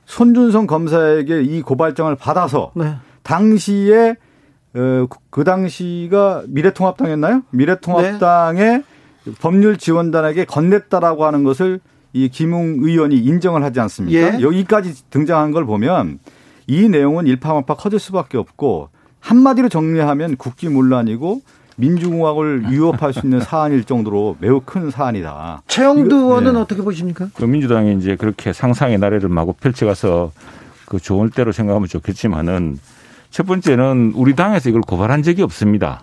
[0.06, 2.96] 손준성 검사에게 이 고발장을 받아서 네.
[3.24, 4.16] 당시에
[4.74, 7.44] 어, 그 당시가 미래통합당이었나요?
[7.52, 8.84] 미래통합당의
[9.42, 11.80] 법률 지원단에게 건넸다라고 하는 것을
[12.14, 14.40] 이 김웅 의원이 인정을 하지 않습니까?
[14.40, 14.42] 예.
[14.42, 16.20] 여기까지 등장한 걸 보면
[16.68, 18.90] 이 내용은 일파만파 커질 수밖에 없고
[19.22, 21.42] 한마디로 정리하면 국기문란이고
[21.78, 25.62] 민주공화국을 위협할 수 있는 사안일 정도로 매우 큰 사안이다.
[25.68, 26.60] 최영두 이거- 의원은 네.
[26.60, 27.28] 어떻게 보십니까?
[27.36, 30.32] 그 민주당이 이제 그렇게 상상의 나래를 마구 펼쳐가서
[30.86, 32.80] 그 좋을 대로 생각하면 좋겠지만은
[33.30, 36.02] 첫 번째는 우리 당에서 이걸 고발한 적이 없습니다.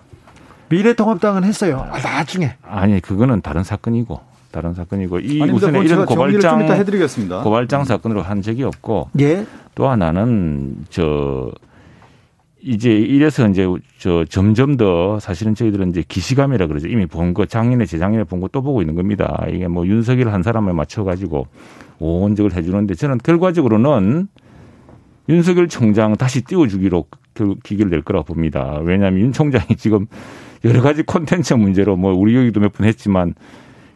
[0.69, 1.85] 미래통합당은 했어요.
[1.91, 2.55] 아, 나중에.
[2.63, 4.19] 아니 그거는 다른 사건이고
[4.55, 5.53] 다른 사건이고 이 아닙니다.
[5.53, 7.43] 우선에 뭐 이런 고발장 해드리겠습니다.
[7.43, 9.45] 고발장 사건으로 한 적이 없고 예.
[9.75, 11.51] 또 하나는 저
[12.61, 13.67] 이제 이래서 이제
[13.99, 16.87] 저 점점 더 사실은 저희들은 이제 기시감이라 그러죠.
[16.87, 19.45] 이미 본 거 작년에 재작년에 본 거 또 보고 있는 겁니다.
[19.51, 21.47] 이게 뭐 윤석열 한 사람을 맞춰 가지고
[21.99, 24.29] 오온적을 해주는데 저는 결과적으로는
[25.27, 27.05] 윤석열 총장 다시 띄워주기로
[27.61, 28.79] 기결될 거라고 봅니다.
[28.81, 30.05] 왜냐하면 윤 총장이 지금
[30.63, 33.33] 여러 가지 콘텐츠 문제로 뭐 우리 여기도 몇 번 했지만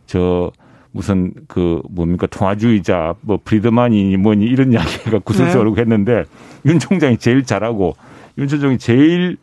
[0.10, 0.52] 저
[0.92, 6.24] 무슨 그 뭡니까 통화주의자 뭐 프리드만이 뭐니 이런 이야기가 구설수설고 했는데
[6.66, 7.96] 윤 총장이 제일 잘하고
[8.40, 9.38] 윤 총장이 제일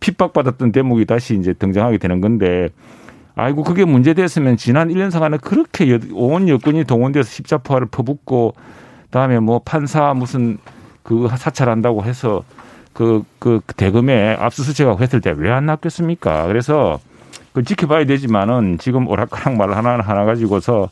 [0.00, 2.70] 핍박받았던 대목이 다시 이제 등장하게 되는 건데
[3.34, 8.54] 아이고 그게 문제됐으면 지난 1년 상안에 그렇게 여- 온 여권이 동원돼서 십자포화를 퍼붓고
[9.10, 10.56] 다음에 뭐 판사 무슨
[11.02, 12.42] 그 사찰한다고 해서
[12.94, 16.46] 그, 그 대금에 압수수색하고 했을 때 왜안 났겠습니까?
[16.46, 16.98] 그래서
[17.56, 20.90] 그 지켜봐야 되지만은 지금 오락가락 말 하나 하나 가지고서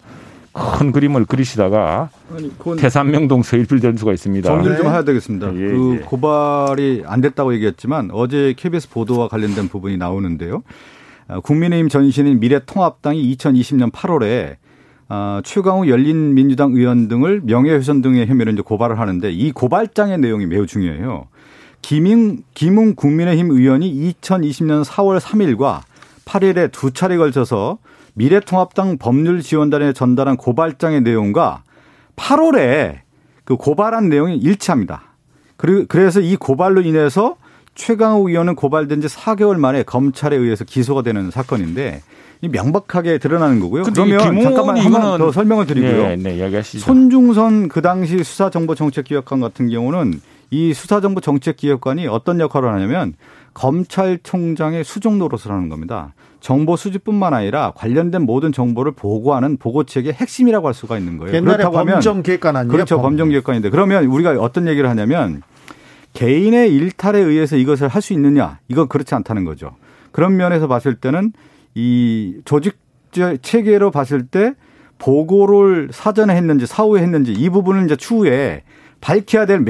[0.54, 4.48] 큰 그림을 그리시다가 아니, 태산명동 서일필 될 수가 있습니다.
[4.48, 4.78] 정리를 네.
[4.78, 5.54] 좀 해야 되겠습니다.
[5.56, 6.04] 예, 그 예.
[6.06, 10.62] 고발이 안 됐다고 얘기했지만 어제 KBS 보도와 관련된 부분이 나오는데요.
[11.28, 14.56] 어, 국민의힘 전신인 미래통합당이 2020년 8월에
[15.10, 20.66] 어, 최강욱 열린민주당 의원 등을 명예훼손 등의 혐의로 이제 고발을 하는데 이 고발장의 내용이 매우
[20.66, 21.26] 중요해요.
[21.82, 25.82] 김인, 김웅 국민의힘 의원이 2020년 4월 3일과
[26.26, 27.78] 8일에 두 차례 걸쳐서
[28.14, 31.62] 미래통합당 법률지원단에 전달한 고발장의 내용과
[32.16, 32.98] 8월에
[33.44, 35.02] 그 고발한 내용이 일치합니다.
[35.56, 37.36] 그래서 이 고발로 인해서
[37.74, 42.02] 최강욱 의원은 고발된 지 4개월 만에 검찰에 의해서 기소가 되는 사건인데
[42.40, 43.84] 이 명백하게 드러나는 거고요.
[43.84, 46.16] 그러면 잠깐만 한번 더 설명을 드리고요.
[46.16, 53.14] 네, 네, 손중선 그 당시 수사정보정책기획관 같은 경우는 이 수사정보정책기획관이 어떤 역할을 하냐면
[53.54, 56.14] 검찰총장의 수종 노릇을 하는 겁니다.
[56.40, 61.34] 정보 수집뿐만 아니라 관련된 모든 정보를 보고하는 보고책의 핵심이라고 할 수가 있는 거예요.
[61.34, 62.70] 옛날에 범정기획관 아니에요?
[62.72, 63.00] 그렇죠.
[63.00, 65.42] 범정기획관인데 그러면 우리가 어떤 얘기를 하냐면
[66.12, 68.58] 개인의 일탈에 의해서 이것을 할 수 있느냐?
[68.68, 69.74] 이건 그렇지 않다는 거죠.
[70.12, 71.32] 그런 면에서 봤을 때는
[71.74, 72.76] 이 조직
[73.40, 74.54] 체계로 봤을 때
[74.98, 78.62] 보고를 사전에 했는지 사후에 했는지 이 부분은 이제 추후에
[79.04, 79.62] 밝혀야 될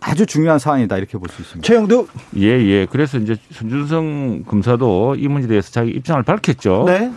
[0.00, 1.66] 아주 중요한 사안이다 이렇게 볼 수 있습니다.
[1.66, 2.86] 최영도 예 예.
[2.90, 6.84] 그래서 이제 손준성 검사도 이 문제에 대해서 자기 입장을 밝혔죠.
[6.86, 7.10] 네.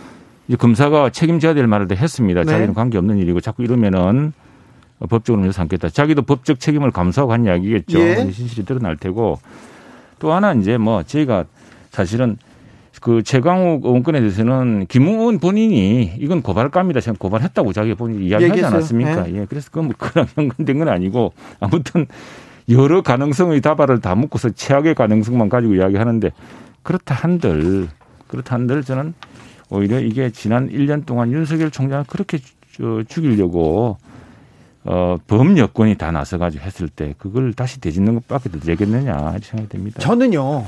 [0.48, 2.44] 이제 검사가 책임져야 될 말을 했습니다.
[2.44, 2.46] 네.
[2.50, 4.32] 자기는 관계 없는 일이고 자꾸 이러면은
[5.10, 5.90] 법적으로 문제 삼겠다.
[5.90, 8.00] 자기도 법적 책임을 감수하고 한 이야기겠죠.
[8.00, 8.30] 예.
[8.32, 9.38] 진실이 드러날 테고
[10.18, 11.44] 또 하나 이제 뭐 저희가
[11.90, 12.38] 사실은
[13.06, 18.74] 그 최강욱 의원권에 대해서는 김웅원 본인이 이건 고발감이다 생각 고발했다고 자기가 본인이 이야기하지 얘기했어요.
[18.74, 19.22] 않았습니까?
[19.28, 19.42] 네.
[19.42, 19.46] 예.
[19.48, 22.06] 그래서 그건 뭐 그랑 연관된 건 아니고 아무튼
[22.68, 26.32] 여러 가능성의 다발을 다 묶어서 최악의 가능성만 가지고 이야기하는데
[26.82, 27.86] 그렇다 한들
[28.26, 29.14] 그렇다 한들 저는
[29.70, 32.38] 오히려 이게 지난 1년 동안 윤석열 총장을 그렇게
[33.06, 33.98] 죽이려고
[34.82, 40.00] 어, 범 여권이 다 나서가지고 했을 때 그걸 다시 되짚는 것밖에 더 되겠느냐 생각이 됩니다.
[40.00, 40.64] 저는요.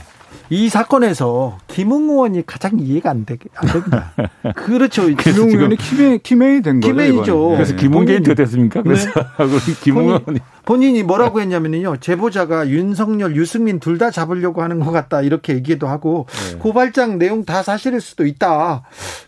[0.51, 4.13] 이 사건에서 김웅 의원이 가장 이해가 안, 되, 안 됩니다.
[4.57, 5.07] 그렇죠.
[5.07, 6.93] 김웅 의원이 키메, 키메이 된 거죠.
[6.95, 7.49] 키메이죠.
[7.51, 8.83] 그래서 김웅 게이트 됐습니까?
[8.83, 9.73] 그래서 네.
[9.85, 10.39] 김웅 의원이.
[10.65, 11.99] 본인이 뭐라고 했냐면요.
[11.99, 15.23] 제보자가 윤석열, 유승민 둘 다 잡으려고 하는 것 같다.
[15.23, 16.59] 이렇게 얘기도 하고 네.
[16.59, 18.83] 고발장 내용 다 사실일 수도 있다.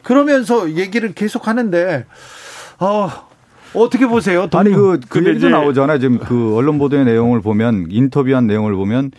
[0.05, 2.07] 그러면서 얘기를 계속 하는데,
[2.79, 3.11] 어,
[3.75, 4.49] 어떻게 보세요?
[4.53, 5.99] 아니 그, 그 얘기도 나오잖아요.
[5.99, 9.11] 지금 그 언론 보도의 내용을 보면 인터뷰한 내용을 보면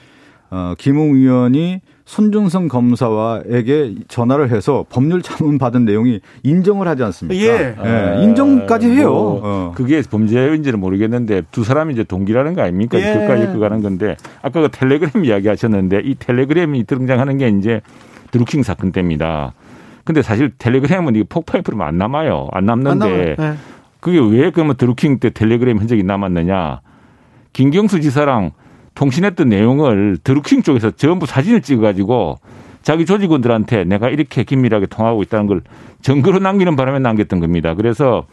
[0.51, 7.41] 어, 김웅 의원이 손준성 검사와에게 전화를 해서 법률 자문 받은 내용이 인정을 하지 않습니까?
[7.41, 7.75] 예.
[7.85, 9.09] 예 인정까지 해요.
[9.09, 9.71] 뭐 어.
[9.73, 12.99] 그게 범죄인지는 모르겠는데 두 사람이 이제 동기라는 거 아닙니까?
[12.99, 13.13] 예.
[13.13, 17.79] 그까지 그 가는 건데 아까 그 텔레그램 이야기 하셨는데 이 텔레그램이 등장하는 게 이제
[18.31, 19.53] 드루킹 사건 때입니다.
[20.03, 22.49] 근데 사실 텔레그램은 이 폭파이프로 안 남아요.
[22.51, 23.53] 안 남는데 안 네.
[24.01, 26.81] 그게 왜 그러면 드루킹 때 텔레그램 흔적이 남았느냐?
[27.53, 28.51] 김경수 지사랑
[28.95, 32.39] 통신했던 내용을 드루킹 쪽에서 전부 사진을 찍어가지고
[32.81, 35.61] 자기 조직원들한테 내가 이렇게 긴밀하게 통하고 있다는 걸
[36.01, 37.75] 증거로 남기는 바람에 남겼던 겁니다.
[37.75, 38.25] 그래서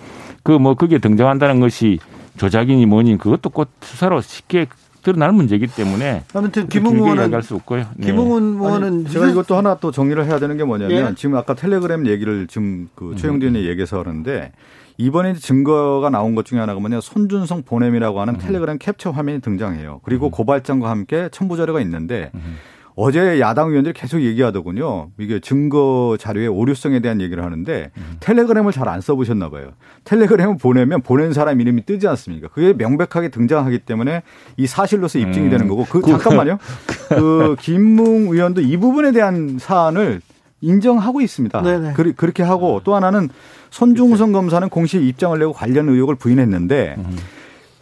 [0.43, 1.99] 그 뭐 그게 등장한다는 것이
[2.39, 4.67] 조작이니 뭐니 그것도 곧 수사로 쉽게
[5.03, 7.87] 드러날 문제이기 때문에 아무튼 김웅 의원은 할수 없고요.
[7.97, 8.07] 네.
[8.07, 11.15] 김웅 의원은 제가 이것도 하나 또 정리를 해야 되는 게 뭐냐면 예?
[11.15, 13.69] 지금 아까 텔레그램 얘기를 지금 그 최영진 의 음.
[13.69, 14.53] 얘기해서 그러는데
[14.99, 18.39] 이번에 증거가 나온 것 중에 하나가 뭐냐 손준성 보냄이라고 하는 음.
[18.39, 20.01] 텔레그램 캡처 화면이 등장해요.
[20.03, 20.31] 그리고 음.
[20.33, 22.57] 고발장과 함께 첨부 자료가 있는데 음.
[23.01, 25.11] 어제 야당 의원들이 계속 얘기하더군요.
[25.21, 28.17] 이게 증거 자료의 오류성에 대한 얘기를 하는데 음.
[28.19, 29.71] 텔레그램을 잘 안 써보셨나 봐요.
[30.03, 32.49] 텔레그램을 보내면 보낸 사람 이름이 뜨지 않습니까?
[32.49, 34.23] 그게 명백하게 등장하기 때문에
[34.57, 36.59] 이 사실로서 입증이 되는 거고 그 잠깐만요.
[37.11, 40.21] 그 김웅 의원도 이 부분에 대한 사안을
[40.61, 41.63] 인정하고 있습니다.
[41.63, 41.93] 네네.
[42.17, 43.29] 그렇게 하고 또 하나는
[43.71, 46.97] 손중성 검사는 공식 입장을 내고 관련 의혹을 부인했는데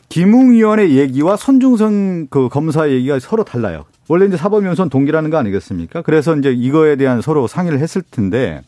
[0.08, 3.84] 김웅 의원의 얘기와 손중성 그 검사의 얘기가 서로 달라요.
[4.08, 6.02] 원래 이제 사법연수원 동기라는 거 아니겠습니까?
[6.02, 8.62] 그래서 이제 이거에 대한 서로 상의를 했을 텐데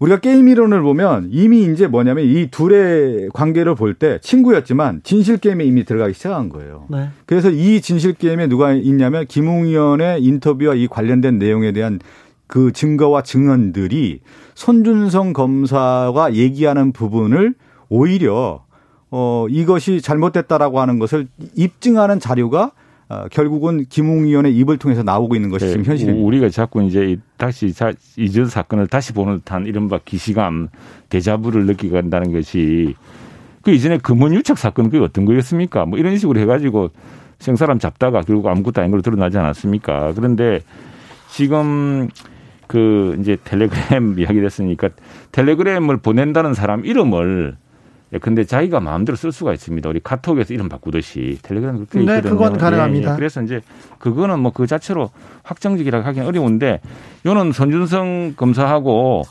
[0.00, 5.64] 우리가 게임 이론을 보면 이미 이제 뭐냐면 이 둘의 관계를 볼 때 친구였지만 진실 게임에
[5.64, 6.86] 이미 들어가기 시작한 거예요.
[6.88, 7.10] 네.
[7.26, 12.00] 그래서 이 진실 게임에 누가 있냐면 김웅 의원의 인터뷰와 이 관련된 내용에 대한
[12.50, 14.22] 그 증거와 증언들이
[14.56, 17.54] 손준성 검사가 얘기하는 부분을
[17.88, 18.64] 오히려
[19.12, 22.72] 어 이것이 잘못됐다라고 하는 것을 입증하는 자료가
[23.08, 26.26] 어, 결국은 김웅 의원의 입을 통해서 나오고 있는 것이 네, 지금 현실입니다.
[26.26, 27.72] 우리가 자꾸 이제 다시
[28.16, 30.68] 이전 사건을 다시 보는 듯한 이른바 기시감,
[31.08, 32.96] 대자부를 느끼게 한다는 것이
[33.62, 35.86] 그 이전에 금원 유착 사건 그게 어떤 거였습니까?
[35.86, 36.90] 뭐 이런 식으로 해가지고
[37.38, 40.14] 생사람 잡다가 결국 아무것도 아닌 걸로 드러나지 않았습니까?
[40.14, 40.60] 그런데
[41.30, 42.08] 지금
[42.70, 44.90] 그 이제 텔레그램 이야기 됐으니까
[45.32, 47.56] 텔레그램을 보낸다는 사람 이름을
[48.12, 49.88] 예, 근데 자기가 마음대로 쓸 수가 있습니다.
[49.88, 52.30] 우리 카톡에서 이름 바꾸듯이 텔레그램 그렇게 네, 있거든요.
[52.32, 53.08] 그건 가능합니다.
[53.10, 53.16] 예, 예.
[53.16, 53.60] 그래서 이제
[53.98, 55.10] 그거는 뭐 그 자체로
[55.42, 56.80] 확정적이라고 하기는 어려운데
[57.26, 59.22] 요는 손준성 검사하고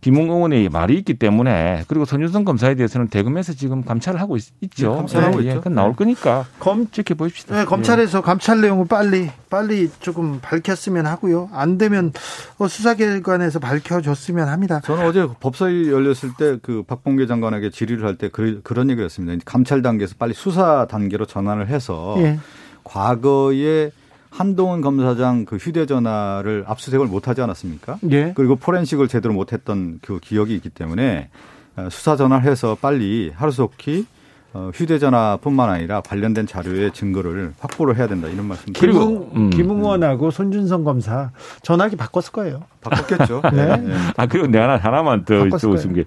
[0.00, 4.44] 김웅 의원의 말이 있기 때문에 그리고 손준성 검사에 대해서는 대검에서 지금 감찰을 하고 있,
[4.74, 5.54] 죠 네, 감찰하고 있죠.
[5.56, 7.56] 그건 나올 거니까 검, 지켜보십시다.
[7.56, 11.50] 네, 검찰에서 감찰 내용을 빨리 빨리 조금 밝혔으면 하고요.
[11.52, 12.12] 안 되면
[12.58, 14.80] 어, 수사기관에서 밝혀줬으면 합니다.
[14.84, 19.42] 저는 어제 법사위 열렸을 때 그 박봉계 장관에게 질의를 할 때 그, 런 얘기였습니다.
[19.44, 22.38] 감찰 단계에서 빨리 수사 단계로 전환을 해서 예.
[22.84, 23.90] 과거에
[24.30, 27.98] 한동훈 검사장 그 휴대전화를 압수수색을 못하지 않았습니까?
[28.10, 28.32] 예.
[28.34, 31.28] 그리고 포렌식을 제대로 못했던 그 기억이 있기 때문에
[31.76, 34.06] 어, 수사 전환을 해서 빨리 하루속히
[34.52, 38.72] 어, 휴대전화뿐만 아니라 관련된 자료의 증거를 확보를 해야 된다 이런 말씀.
[38.72, 39.50] 그리고, 김웅, 음.
[39.50, 41.30] 김웅원하고 손준성 검사
[41.62, 42.64] 전화기 바꿨을 거예요.
[42.80, 43.42] 바꿨겠죠.
[43.54, 43.84] 네.
[43.88, 43.94] 예.
[44.16, 46.04] 아 그리고 내가 하나 하나만 더 싶은 게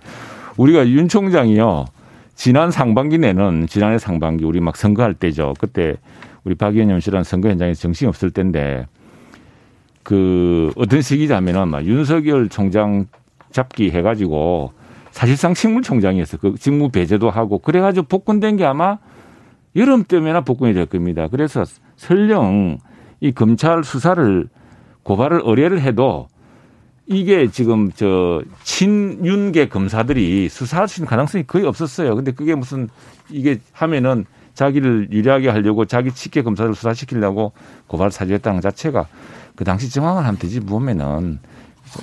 [0.57, 1.85] 우리가 윤 총장이요
[2.35, 5.53] 지난 상반기 내는 지난해 상반기 우리 막 선거할 때죠.
[5.59, 5.95] 그때
[6.43, 8.87] 우리 박 의원님 씨랑 선거 현장에서 정신이 없을 때인데
[10.03, 13.05] 그 어떤 시기자면은 막 윤석열 총장
[13.51, 14.73] 잡기 해가지고
[15.11, 16.37] 사실상 식물총장이었어.
[16.37, 18.97] 그 직무 배제도 하고 그래가지고 복권된 게 아마
[19.75, 21.27] 여름 때문에나 복권이 될 겁니다.
[21.29, 21.63] 그래서
[21.95, 22.79] 설령
[23.21, 24.47] 이 검찰 수사를
[25.03, 26.27] 고발을 의뢰를 해도
[27.05, 32.15] 이게 지금 저 친윤계 검사들이 수사할 수 있는 가능성이 거의 없었어요.
[32.15, 32.89] 근데 그게 무슨
[33.29, 37.53] 이게 하면은 자기를 유리하게 하려고 자기 직계 검사를 수사시키려고
[37.87, 39.07] 고발 사주했다는 것 자체가
[39.55, 41.39] 그 당시 정황을 하면 되지 보면은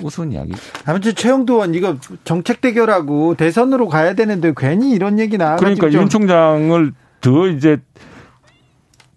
[0.01, 0.53] 우스운 이야기.
[0.85, 6.01] 아무튼 최영도 의원 이거 정책 대결하고 대선으로 가야 되는데 괜히 이런 얘기 나와가지고 그러니까 좀
[6.01, 7.77] 윤 총장을 더 이제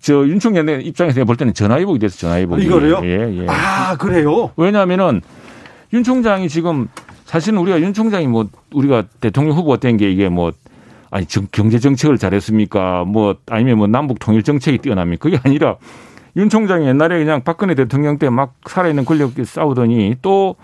[0.01, 2.65] 저윤 총장 입장에서 내가 볼 때는 전화위복이 돼서 전화위복이.
[2.65, 3.01] 이거를요?
[3.05, 3.47] 예, 예.
[3.49, 4.51] 아 그래요?
[4.57, 5.23] 왜냐하면은
[5.93, 6.89] 윤 총장이 지금
[7.25, 10.53] 사실은 우리가 윤 총장이 뭐 우리가 대통령 후보가 된 게 이게 뭐
[11.15, 13.05] 아니 정- 경제 정책을 잘했습니까?
[13.05, 15.23] 뭐 아니면 뭐 남북 통일 정책이 뛰어납니까?
[15.23, 15.77] 그게 아니라
[16.37, 20.57] 윤 총장이 옛날에 그냥 박근혜 대통령 때 막 살아있는 권력끼리 싸우더니 또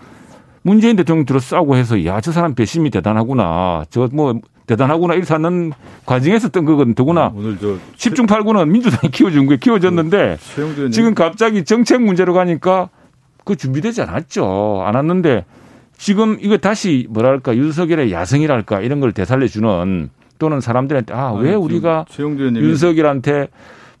[0.61, 3.85] 문재인 대통령 들어 싸우고 해서 야 저 사람 배심이 대단하구나.
[3.89, 5.71] 저 뭐 대단하구나 이렇게 사는
[6.05, 6.95] 과정에서 뜬 거거든.
[6.95, 12.89] 더구나 오늘 저 10중 8구는 민주당이 키워준 거에 키워졌는데 의원님 지금 갑자기 정책 문제로 가니까
[13.45, 14.83] 그 준비되지 않았죠.
[14.85, 15.45] 않았는데
[15.97, 20.09] 지금 이거 다시 뭐랄까 윤석열의 야성이랄까 이런 걸 되살려주는
[20.41, 22.05] 또는 사람들한테 아왜 아니, 우리가
[22.63, 23.49] 윤석열한테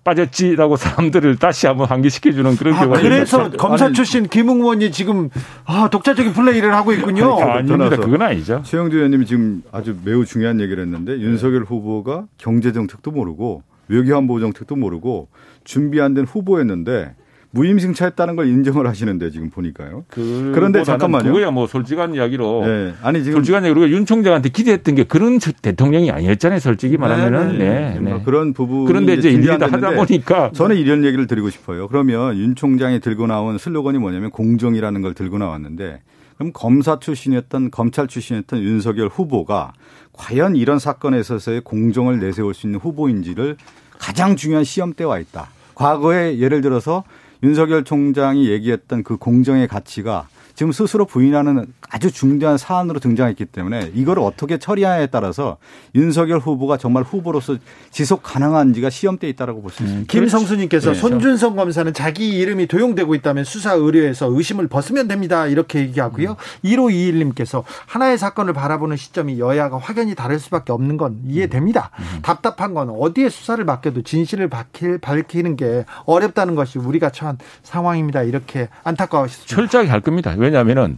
[0.03, 5.29] 빠졌지라고 사람들을 다시 한번 환기시켜주는 그런 아, 결과가 그래서 있는 검사 출신 김웅 의원이 지금
[5.65, 7.39] 아, 독자적인 플레이를 하고 있군요.
[7.39, 7.95] 아, 아닙니다.
[7.97, 8.63] 그건 아니죠.
[8.65, 14.75] 최영두 의원님이 지금 아주 매우 중요한 얘기를 했는데 윤석열 후보가 경제 정책도 모르고 외교안보 정책도
[14.75, 15.27] 모르고
[15.63, 17.13] 준비 안 된 후보였는데
[17.51, 20.05] 무임승차했다는 걸 인정을 하시는데 지금 보니까요.
[20.09, 21.25] 그런데 잠깐만요.
[21.25, 22.93] 그거야 뭐 솔직한 이야기로 네.
[23.01, 26.59] 아니 지금 솔직한 우리가 윤 총장한테 기대했던 게 그런 저- 대통령이 아니었잖아요.
[26.59, 28.23] 솔직히 말하면은 네, 뭐 네.
[28.23, 31.87] 그런 부분 그런데 이제 일일이 다 하다 보니까 저는 이런 얘기를 드리고 싶어요.
[31.87, 36.01] 그러면 윤 총장이 들고 나온 슬로건이 뭐냐면 공정이라는 걸 들고 나왔는데
[36.37, 39.73] 그럼 검사 출신이었던 검찰 출신이었던 윤석열 후보가
[40.13, 43.57] 과연 이런 사건에 있어서의 공정을 내세울 수 있는 후보인지를
[43.99, 45.49] 가장 중요한 시험대에 와 있다.
[45.75, 47.03] 과거에 예를 들어서
[47.43, 50.27] 윤석열 총장이 얘기했던 그 공정의 가치가
[50.61, 55.57] 지금 스스로 부인하는 아주 중대한 사안으로 등장했기 때문에 이걸 어떻게 처리하냐에 따라서
[55.95, 57.57] 윤석열 후보가 정말 후보로서
[57.89, 60.11] 지속 가능한지가 시험대에 있다라고 볼 수 있습니다.
[60.11, 60.99] 김성수님께서 네.
[60.99, 65.47] 손준성 검사는 자기 이름이 도용되고 있다면 수사 의뢰에서 의심을 벗으면 됩니다.
[65.47, 66.35] 이렇게 얘기하고요.
[66.63, 71.89] 1521님께서 하나의 사건을 바라보는 시점이 여야가 확연히 다를 수밖에 없는 건 이해됩니다.
[72.21, 78.21] 답답한 건 어디에 수사를 맡겨도 진실을 밝히, 밝히는 게 어렵다는 것이 우리가 처한 상황입니다.
[78.21, 79.55] 이렇게 안타까워하셨습니다.
[79.55, 80.35] 철저하게 할 겁니다.
[80.55, 80.97] 왜냐하면은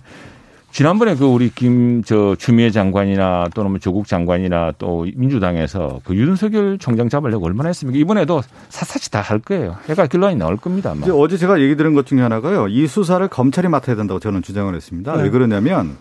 [0.72, 6.80] 지난번에 그 우리 김 저 추미애 장관이나 또는 뭐 조국 장관이나 또 민주당에서 그 윤석열
[6.80, 8.00] 총장 잡으려고 얼마나 했습니까?
[8.00, 9.76] 이번에도 삿사치 다 할 거예요.
[9.88, 10.92] 해가 결론이 나올 겁니다.
[10.92, 11.02] 아마.
[11.02, 12.68] 이제 어제 제가 얘기 들은 것 중에 하나가요.
[12.68, 15.16] 이 수사를 검찰이 맡아야 된다고 저는 주장을 했습니다.
[15.16, 15.24] 네.
[15.24, 15.96] 왜 그러냐면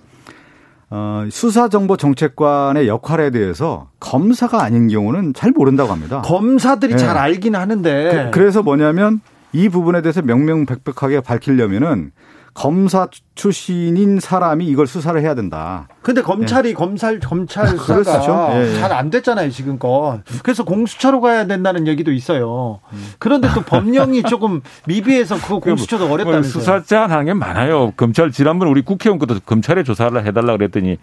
[0.89, 6.23] 어, 수사정보정책관의 역할에 대해서 검사가 아닌 경우는 잘 모른다고 합니다.
[6.23, 6.99] 검사들이 네.
[6.99, 9.21] 잘 알긴 하는데 그, 래서 뭐냐면
[9.53, 12.11] 이 부분에 대해서 명명백백하게 밝히려면은
[12.55, 15.89] 검사 출신인 사람이 이걸 수사를 해야 된다.
[16.03, 18.05] 근데 검찰이 검찰 검찰 그렇죠.
[18.05, 18.79] 수사가 예, 예.
[18.79, 20.21] 잘안 됐잖아요 지금껏.
[20.43, 22.81] 그래서 공수처로 가야 된다는 얘기도 있어요.
[23.19, 26.53] 그런데 또 법령이 조금 미비해서 그거 공수처도 뭐 어렵다면서요.
[26.53, 27.93] 수사 제한하는 게 많아요.
[27.97, 30.99] 검찰 지난번 우리 국회의원 것도 검찰에 조사를 해달라 그랬더니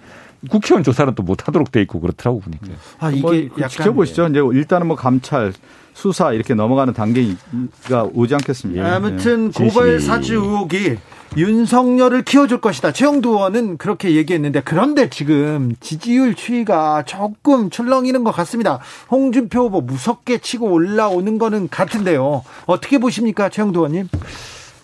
[0.49, 2.67] 국회의원 조사는 또 못하도록 돼 있고 그렇더라고 보니까.
[2.99, 4.27] 아뭐 이게 약간 지켜보시죠.
[4.27, 5.53] 이제 일단은 뭐 감찰,
[5.93, 8.95] 수사 이렇게 넘어가는 단계가 오지 않겠습니까?
[8.95, 9.69] 아무튼 진실이.
[9.69, 10.97] 고발 사주 의혹이
[11.37, 12.91] 윤석열을 키워줄 것이다.
[12.91, 18.79] 최영두 의원은 그렇게 얘기했는데 그런데 지금 지지율 추이가 조금 출렁이는 것 같습니다.
[19.11, 22.43] 홍준표 후보 무섭게 치고 올라오는 거는 같은데요.
[22.65, 24.07] 어떻게 보십니까, 최영두 의원님?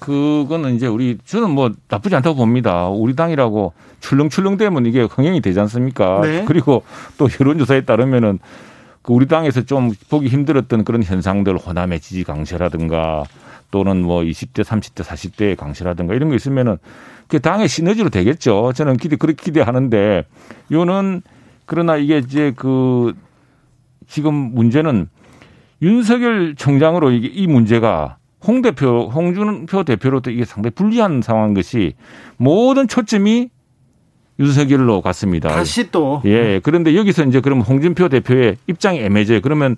[0.05, 2.87] 그거는 이제 우리 저는 뭐 나쁘지 않다고 봅니다.
[2.89, 6.21] 우리 당이라고 출렁출렁되면 이게 흥행이 되지 않습니까?
[6.21, 6.45] 네.
[6.47, 6.83] 그리고
[7.17, 8.37] 또 여론조사에 따르면은
[9.01, 13.23] 그 우리 당에서 좀 보기 힘들었던 그런 현상들 호남의 지지 강세라든가
[13.71, 16.77] 또는 뭐 20대, 30대, 40대의 강세라든가 이런 거 있으면은
[17.27, 18.73] 그 당의 시너지로 되겠죠.
[18.75, 20.25] 저는 기대 그렇게 기대하는데
[20.71, 21.23] 요는
[21.65, 23.13] 그러나 이게 이제 그
[24.07, 25.09] 지금 문제는
[25.81, 31.93] 윤석열 총장으로 이게 이 문제가 홍 대표, 홍준표 대표로도 이게 상당히 불리한 상황인 것이
[32.37, 33.49] 모든 초점이
[34.39, 35.49] 윤석열로 갔습니다.
[35.49, 36.59] 다시 또 예.
[36.61, 39.41] 그런데 여기서 이제 그럼 홍준표 대표의 입장이 애매해져요.
[39.41, 39.77] 그러면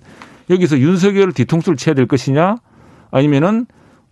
[0.50, 2.56] 여기서 윤석열 뒤통수를 쳐야 될 것이냐
[3.10, 3.66] 아니면은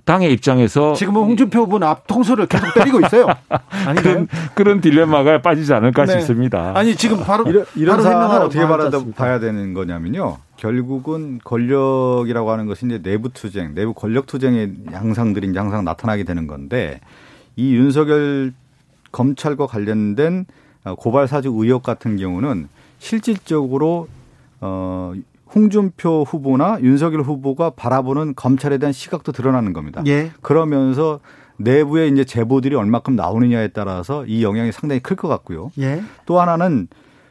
[0.04, 3.26] 당의 입장에서 지금은 홍준표 후보는 앞통수를 계속 때리고 있어요.
[3.98, 6.12] 그런 그런 딜레마가 빠지지 않을까 네.
[6.12, 6.72] 싶습니다.
[6.76, 9.24] 아니 지금 바로 이런, 이런 바로 상황을 어떻게 않습니까?
[9.24, 10.38] 봐야 되는 거냐면요.
[10.56, 16.46] 결국은 권력이라고 하는 것이 이제 내부 투쟁, 내부 권력 투쟁의 양상들이 이제 항상 나타나게 되는
[16.46, 17.00] 건데
[17.56, 18.52] 이 윤석열
[19.12, 20.46] 검찰과 관련된
[20.98, 24.08] 고발 사주 의혹 같은 경우는 실질적으로
[24.60, 25.12] 어
[25.54, 30.02] 홍준표 후보나 윤석열 후보가 바라보는 검찰에 대한 시각도 드러나는 겁니다.
[30.06, 30.30] 예.
[30.42, 31.20] 그러면서
[31.58, 35.70] 내부에 이제 제보들이 얼마큼 나오느냐에 따라서 이 영향이 상당히 클 것 같고요.
[35.78, 36.02] 예.
[36.26, 36.88] 또 하나는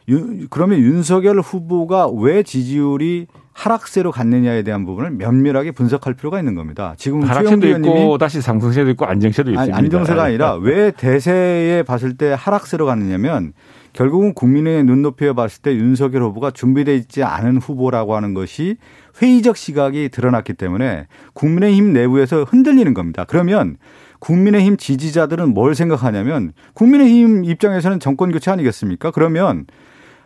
[0.08, 6.94] 유- 그러면 윤석열 후보가 왜 지지율이 하락세로 갔느냐에 대한 부분을 면밀하게 분석할 필요가 있는 겁니다.
[6.98, 9.76] 지금 하락세도 있고 다시 상승세도 있고 안정세도 있습니다.
[9.78, 13.54] 안정세가 아니라 왜 대세에 봤을 때 하락세로 갔느냐면
[13.94, 18.76] 결국은 국민의 눈높이에 봤을 때 윤석열 후보가 준비되어 있지 않은 후보라고 하는 것이
[19.22, 23.24] 회의적 시각이 드러났기 때문에 국민의힘 내부에서 흔들리는 겁니다.
[23.26, 23.78] 그러면
[24.18, 29.10] 국민의힘 지지자들은 뭘 생각하냐면 국민의힘 입장에서는 정권 교체 아니겠습니까?
[29.12, 29.64] 그러면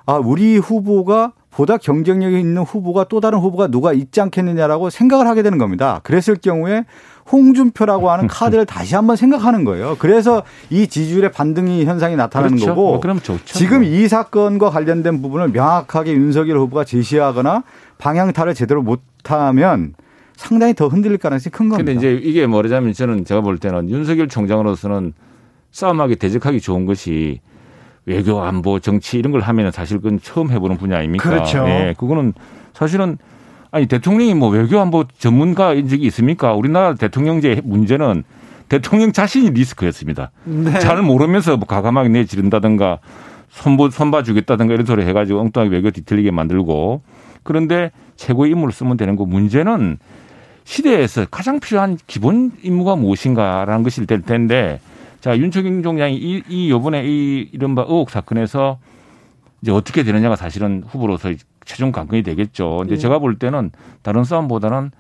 [0.07, 5.43] 아, 우리 후보가 보다 경쟁력이 있는 후보가 또 다른 후보가 누가 있지 않겠느냐라고 생각을 하게
[5.43, 6.01] 되는 겁니다.
[6.05, 6.85] 그랬을 경우에
[7.31, 9.97] 홍준표라고 하는 카드를 다시 한번 생각하는 거예요.
[9.99, 12.75] 그래서 이 지지율의 반등이 현상이 나타나는 그렇죠.
[12.75, 13.45] 거고 뭐 그럼 좋죠.
[13.45, 13.91] 지금 뭐.
[13.91, 17.65] 이 사건과 관련된 부분을 명확하게 윤석열 후보가 제시하거나
[17.99, 19.95] 방향타를 제대로 못하면
[20.37, 21.93] 상당히 더 흔들릴 가능성이 큰 겁니다.
[21.93, 25.13] 근데 이제 이게 뭐냐면 저는 제가 볼 때는 윤석열 총장으로서는
[25.73, 27.41] 싸움하기 대적하기 좋은 것이
[28.07, 31.29] 외교, 안보, 정치 이런 걸 하면은 사실 그건 처음 해보는 분야 아닙니까?
[31.29, 31.65] 그렇죠.
[31.69, 32.33] 예, 그거는
[32.73, 33.19] 사실은
[33.71, 36.55] 아니 대통령이 뭐 외교 안보 전문가인 적이 있습니까?
[36.55, 38.25] 우리나라 대통령제 문제는
[38.69, 40.31] 대통령 자신이 리스크였습니다.
[40.45, 40.79] 네.
[40.79, 42.99] 잘 모르면서 뭐 가감하게 내지른다든가
[43.51, 47.03] 손보, 손봐주겠다든가 이런 소리 해가지고 엉뚱하게 외교 뒤틀리게 만들고
[47.43, 49.99] 그런데 최고의 임무를 쓰면 되는 거 문제는
[50.65, 54.79] 시대에서 가장 필요한 기본 임무가 무엇인가라는 것일 될 텐데
[55.21, 58.79] 자 윤석열 총장이 이, 이 요번에 이 이른바 의혹 사건에서
[59.63, 61.31] 이제 어떻게 되느냐가 사실은 후보로서
[61.65, 62.79] 최종 관건이 되겠죠.
[62.79, 63.71] 근데 제가 볼 때는
[64.03, 64.91] 다른 싸움보다는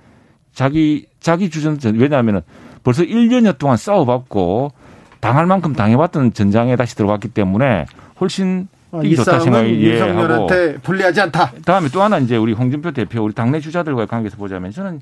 [0.53, 2.43] 자기 자기 주전 왜냐하면은
[2.83, 4.73] 벌써 1년여 동안 싸워봤고
[5.21, 7.87] 당할 만큼 당해봤던 전장에 다시 들어갔기 때문에
[8.21, 11.53] 훨씬 어, 이기 이 좋다 싸움은 생각이 예, 윤석열한테 불리하지 않다.
[11.64, 15.01] 다음에 또 하나 이제 우리 홍준표 대표 우리 당내 주자들과의 관계에서 보자면 저는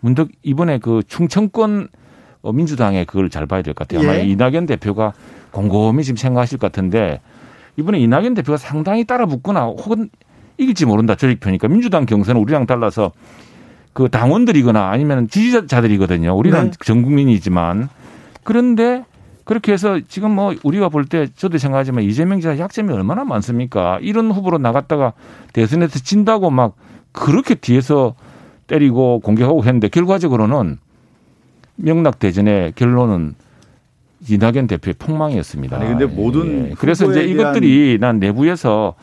[0.00, 1.88] 문득 이번에 그 충청권
[2.42, 4.08] 어, 민주당의 그걸 잘 봐야 될 것 같아요.
[4.08, 4.24] 아마 예.
[4.24, 5.12] 이낙연 대표가
[5.50, 7.20] 곰곰이 지금 생각하실 것 같은데
[7.76, 10.08] 이번에 이낙연 대표가 상당히 따라붙거나 혹은
[10.58, 13.12] 이길지 모른다 조직표니까 민주당 경선은 우리랑 달라서
[13.92, 16.36] 그 당원들이거나 아니면 지지자들이거든요.
[16.36, 16.70] 우리는 네.
[16.84, 17.88] 전 국민이지만
[18.44, 19.04] 그런데
[19.44, 23.98] 그렇게 해서 지금 뭐 우리가 볼 때 저도 생각하지만 이재명 지사 약점이 얼마나 많습니까?
[24.00, 25.12] 이런 후보로 나갔다가
[25.52, 26.76] 대선에서 진다고 막
[27.12, 28.14] 그렇게 뒤에서
[28.68, 30.78] 때리고 공격하고 했는데 결과적으로는
[31.82, 33.34] 명락 대전의 결론은
[34.28, 35.76] 이낙연 대표의 폭망이었습니다.
[35.76, 36.74] 아니, 근데 모든 예.
[36.78, 38.94] 그래서 이제 이것들이 난 내부에서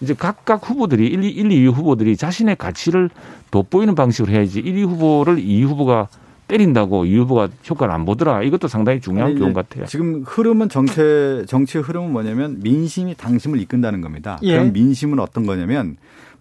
[0.00, 3.08] 이제 각각 후보들이 1, 1, 2 후보들이 자신의 가치를
[3.50, 6.08] 돋보이는 방식으로 해야지 1, 2 후보를 2 후보가
[6.48, 8.42] 때린다고 2 후보가 효과를 안 보더라.
[8.42, 9.86] 이것도 상당히 중요한 아니, 교훈 같아요.
[9.86, 14.38] 지금 흐름은 정치 정치의 흐름은 뭐냐면 민심이 당심을 이끈다는 겁니다.
[14.42, 14.52] 예.
[14.52, 15.96] 그럼 민심은 어떤 거냐면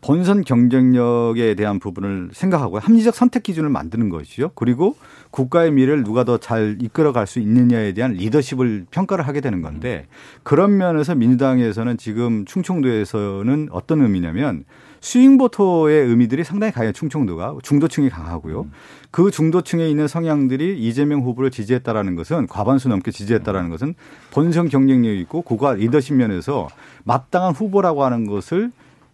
[0.05, 4.51] 본선 경쟁력에 대한 부분을 생각하고 합리적 선택 기준을 만드는 것이죠.
[4.53, 4.95] 그리고
[5.31, 10.05] 국가의 미래를 누가 더 잘 이끌어갈 수 있느냐에 대한 리더십을 평가를 하게 되는 건데
[10.43, 14.65] 그런 면에서 민주당에서는 지금 충청도에서는 어떤 의미냐면
[15.01, 16.91] 스윙보터의 의미들이 상당히 강해요.
[16.91, 18.67] 충청도가 중도층이 강하고요.
[19.09, 23.95] 그 중도층에 있는 성향들이 이재명 후보를 지지했다라는 것은 과반수 넘게 지지했다라는 것은
[24.29, 26.67] 본선 경쟁력이 있고 고가 리더십 면에서
[27.05, 28.71] 마땅한 후보라고 하는 것을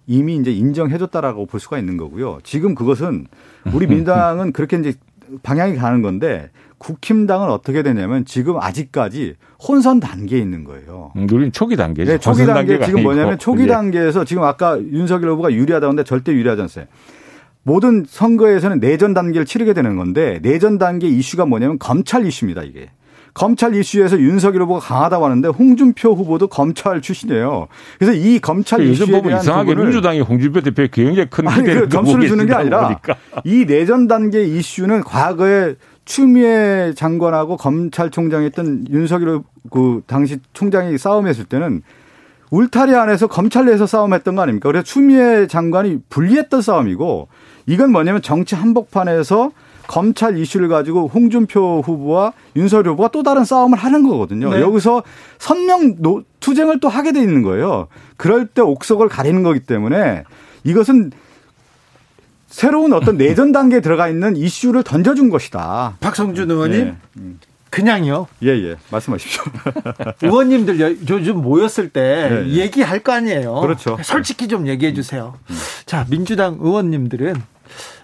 [0.08, 2.40] 이미 이제 인정해줬다라고 볼 수가 있는 거고요.
[2.44, 3.28] 지금 그것은
[3.74, 4.94] 우리 민당은 그렇게 이제
[5.44, 11.12] 방향이 가는 건데 국힘당은 어떻게 되냐면 지금 아직까지 혼선 단계에 있는 거예요.
[11.16, 12.12] 음, 우리는 초기 단계죠.
[12.12, 13.40] 네, 초기 단계 지금 뭐냐면 아니고.
[13.40, 13.68] 초기 예.
[13.68, 16.92] 단계에서 지금 아까 윤석열 후보가 유리하다는데 절대 유리하지 않습니다.
[17.64, 22.90] 모든 선거에서는 내전 단계를 치르게 되는 건데 내전 단계 이슈가 뭐냐면 검찰 이슈입니다, 이게.
[23.34, 27.68] 검찰 이슈에서 윤석열 후보가 강하다고 하는데 홍준표 후보도 검찰 출신이에요.
[27.98, 32.28] 그래서 이 검찰 요즘 이슈에 보면 이상하게 민주당이 홍준표 대표에 굉장히 큰 아니, 그 점수를
[32.28, 33.16] 주는 게 아니라 보니까.
[33.44, 41.84] 이 내전 단계 이슈는 과거에 추미애 장관하고 검찰총장이 했던 윤석열 그 당시 총장이 싸움했을 때는
[42.50, 44.68] 울타리 안에서 검찰 내에서 싸움했던 거 아닙니까?
[44.68, 47.30] 그래서 추미애 장관이 불리했던 싸움이고
[47.66, 49.52] 이건 뭐냐면 정치 한복판에서
[49.92, 54.50] 검찰 이슈를 가지고 홍준표 후보와 윤석열 후보가 또 다른 싸움을 하는 거거든요.
[54.52, 54.62] 네.
[54.62, 55.04] 여기서
[55.38, 57.90] 선명 노- 투쟁을 또 하게 돼 있는 거예요.
[58.16, 60.24] 그럴 때 옥석을 가리는 거기 때문에
[60.64, 61.12] 이것은
[62.48, 65.98] 새로운 어떤 내전 단계에 들어가 있는 이슈를 던져준 것이다.
[66.00, 67.22] 박성준 의원님 예.
[67.70, 68.28] 그냥요.
[68.44, 68.76] 예, 예.
[68.92, 69.44] 말씀하십시오.
[70.24, 72.48] 의원님들 여- 요즘 모였을 때 네, 네.
[72.62, 73.56] 얘기할 거 아니에요.
[73.56, 73.98] 그렇죠.
[74.04, 75.34] 솔직히 좀 얘기해 주세요.
[75.86, 77.36] 자, 민주당 의원님들은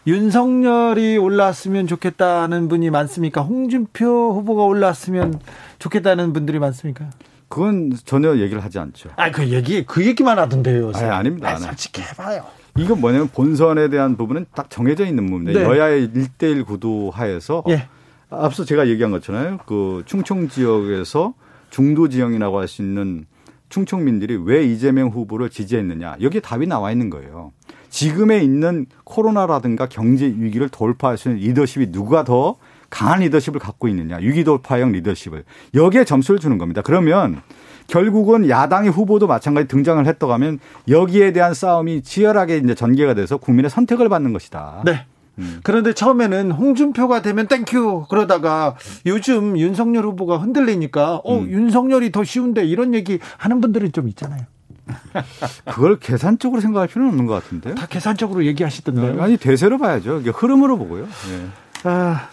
[0.08, 3.42] 윤석열이 올라왔으면 좋겠다는 분이 많습니까?
[3.42, 5.42] 홍준표 후보가 올라왔으면
[5.80, 7.10] 좋겠다는 분들이 많습니까?
[7.50, 9.10] 그건 전혀 얘기를 하지 않죠.
[9.18, 10.94] 아, 그 얘기 그 얘기만 하던데요.
[10.96, 11.50] 아니, 아닙니다.
[11.50, 11.60] 아니.
[11.60, 12.46] 솔직히 해봐요.
[12.78, 15.66] 이건 뭐냐면 본선에 대한 부분은 딱 정해져 있는 부분인데 네.
[15.66, 17.90] 여야의 1대1 구도 하에서 예.
[18.30, 21.34] 앞서 제가 얘기한 것처럼 그 충청 지역에서
[21.70, 23.26] 중도 지형이라고 할 수 있는
[23.68, 27.52] 충청민들이 왜 이재명 후보를 지지했느냐 여기에 답이 나와 있는 거예요.
[27.90, 32.58] 지금에 있는 코로나라든가 경제 위기를 돌파할 수 있는 리더십이 누가 더
[32.90, 36.82] 강한 리더십을 갖고 있느냐 위기 돌파형 리더십을 여기에 점수를 주는 겁니다.
[36.82, 37.42] 그러면
[37.88, 43.70] 결국은 야당의 후보도 마찬가지 등장을 했다고 하면 여기에 대한 싸움이 치열하게 이제 전개가 돼서 국민의
[43.70, 44.84] 선택을 받는 것이다.
[44.86, 45.06] 네.
[45.40, 45.60] 음.
[45.64, 48.76] 그런데 처음에는 홍준표가 되면 thank you 그러다가
[49.06, 51.50] 요즘 윤석열 후보가 흔들리니까 어 음.
[51.50, 54.42] 윤석열이 더 쉬운데 이런 얘기 하는 분들은 좀 있잖아요.
[55.66, 57.76] 그걸 계산적으로 생각할 필요는 없는 것 같은데요.
[57.76, 59.22] 다 계산적으로 얘기하시던데요.
[59.22, 60.20] 아니 대세로 봐야죠.
[60.20, 61.04] 이게 흐름으로 보고요.
[61.04, 61.90] 예.
[61.90, 62.30] 아,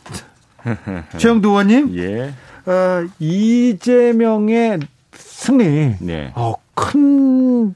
[1.19, 2.33] 최영두 의원님, 예.
[2.67, 4.81] 어, 이재명의
[5.13, 6.33] 승리, 네.
[6.35, 7.75] 어, 큰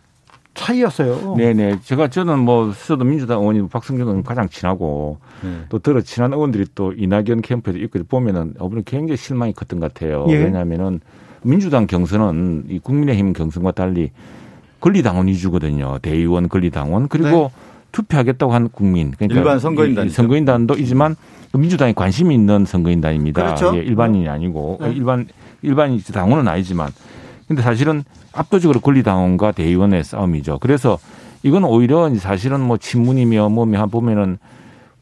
[0.55, 1.37] 차이였어요.
[1.37, 1.81] 네네.
[1.85, 5.65] 제가 저는 뭐 스스로도 민주당 의원이 박성준 의원 가장 친하고 네.
[5.69, 10.27] 또 들어 친한 의원들이 또 이낙연 캠프에도 있고 보면은 어분은 굉장히 실망이 컸던 것 같아요.
[10.29, 10.35] 예.
[10.37, 11.01] 왜냐하면은
[11.43, 14.11] 민주당 경선은 이 국민의힘 경선과 달리
[14.81, 15.99] 권리당원 위주거든요.
[16.03, 17.49] 대의원 권리당원 그리고 네.
[17.93, 20.05] 투표하겠다고 한 국민 그러니까 일반 선거인단이죠.
[20.09, 21.17] 이- 이 선거인단도 이지만
[21.55, 23.43] 민주당에 관심이 있는 선거인단입니다.
[23.43, 23.77] 그렇죠.
[23.77, 24.93] 예, 일반인이 아니고 네.
[24.93, 25.27] 일반
[25.63, 26.91] 일반 당원은 아니지만
[27.49, 30.59] 근데 사실은 압도적으로 권리당원과 대의원의 싸움이죠.
[30.61, 30.99] 그래서
[31.43, 34.39] 이건 오히려 사실은 뭐 친문이며 뭐며 보면은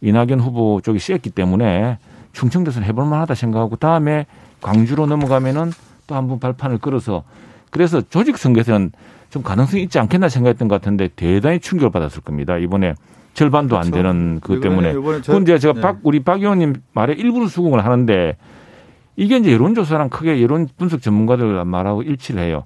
[0.00, 1.98] 이낙연 후보 쪽이 셌기 때문에
[2.32, 4.26] 충청도에서 해볼 만하다 생각하고 다음에
[4.62, 5.72] 광주로 넘어가면은
[6.06, 7.24] 또 한 번 발판을 끌어서
[7.70, 8.92] 그래서 조직 선거에서는
[9.30, 12.56] 좀 가능성이 있지 않겠나 생각했던 것 같은데 대단히 충격을 받았을 겁니다.
[12.58, 12.94] 이번에
[13.34, 13.96] 절반도 안 그렇죠.
[13.96, 14.92] 되는 그것 때문에.
[14.92, 15.80] 이번에 저- 그런데 제가 네.
[15.80, 18.36] 박, 우리 박 의원님 말에 일부를 수긍을 하는데
[19.16, 22.64] 이게 이제 여론조사랑 크게 여론 분석 전문가들 말하고 일치를 해요.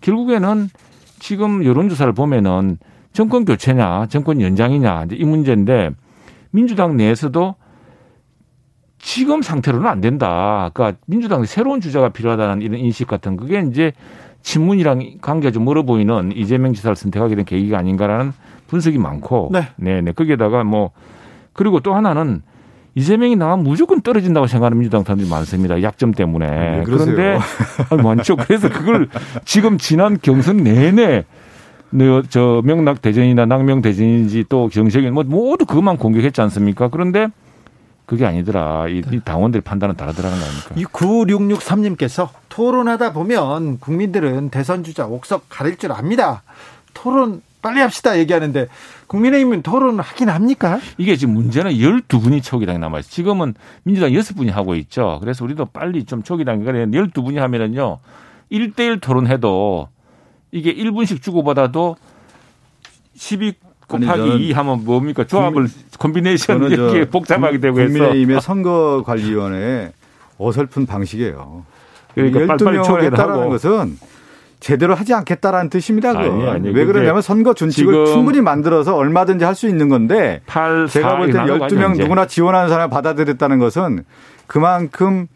[0.00, 0.68] 결국에는
[1.18, 2.78] 지금 여론조사를 보면은
[3.12, 5.90] 정권 교체냐, 정권 연장이냐, 이제 이 문제인데
[6.52, 7.54] 민주당 내에서도
[8.98, 10.70] 지금 상태로는 안 된다.
[10.74, 13.92] 그러니까 민주당의 새로운 주자가 필요하다는 이런 인식 같은 그게 이제
[14.42, 18.32] 친문이랑 관계가 좀 멀어 보이는 이재명 지사를 선택하게 된 계기가 아닌가라는
[18.68, 19.50] 분석이 많고.
[19.52, 19.68] 네.
[19.76, 20.12] 네네.
[20.12, 20.90] 거기에다가 뭐
[21.52, 22.42] 그리고 또 하나는
[22.94, 25.82] 이재명이 나가면 무조건 떨어진다고 생각하는 민주당 사람들이 많습니다.
[25.82, 26.78] 약점 때문에.
[26.78, 27.14] 왜 그러세요?
[27.14, 27.38] 그런데
[27.90, 28.36] 아니, 많죠.
[28.36, 29.08] 그래서 그걸
[29.44, 31.24] 지금 지난 경선 내내
[31.92, 36.88] 네, 저 명락 대전이나 낙명 대전인지 또 정책인 뭐 모두 그것만 공격했지 않습니까?
[36.88, 37.28] 그런데
[38.10, 38.88] 그게 아니더라.
[38.88, 40.74] 이, 이 당원들 판단은 다르더라는 거 아닙니까?
[40.74, 46.42] 이 9663님께서 토론하다 보면 국민들은 대선 주자 옥석 가릴 줄 압니다.
[46.92, 48.66] 토론 빨리 합시다 얘기하는데
[49.06, 50.80] 국민의힘은 토론 하긴 합니까?
[50.98, 53.08] 이게 지금 문제는 12분이 초기당에 남아있어요.
[53.08, 53.54] 지금은
[53.84, 55.18] 민주당 6분이 하고 있죠.
[55.20, 57.98] 그래서 우리도 빨리 좀 초기당에 12분이 하면은요.
[58.50, 59.88] 1대1 토론해도
[60.50, 61.94] 이게 1분씩 주고받아도
[63.14, 65.24] 12 아니, 곱하기 저는 2 하면 뭡니까?
[65.24, 65.66] 조합을
[66.38, 69.92] 저 이렇게 복잡하게 되고 해서 국민의힘의 선거관리위원회의
[70.38, 71.64] 어설픈 방식이에요.
[72.14, 73.50] 그러니까 빨리빨리 12명을 초기를 했다라는 하고.
[73.50, 73.98] 것은
[74.60, 76.10] 제대로 하지 않겠다라는 뜻입니다.
[76.10, 81.16] 아니, 아니, 왜 그러냐면 선거 준칙을 충분히 만들어서 얼마든지 할 수 있는 건데 8, 제가
[81.16, 84.04] 볼 때 12명 누구나 지원하는 사람을 받아들였다는 것은
[84.46, 85.28] 그만큼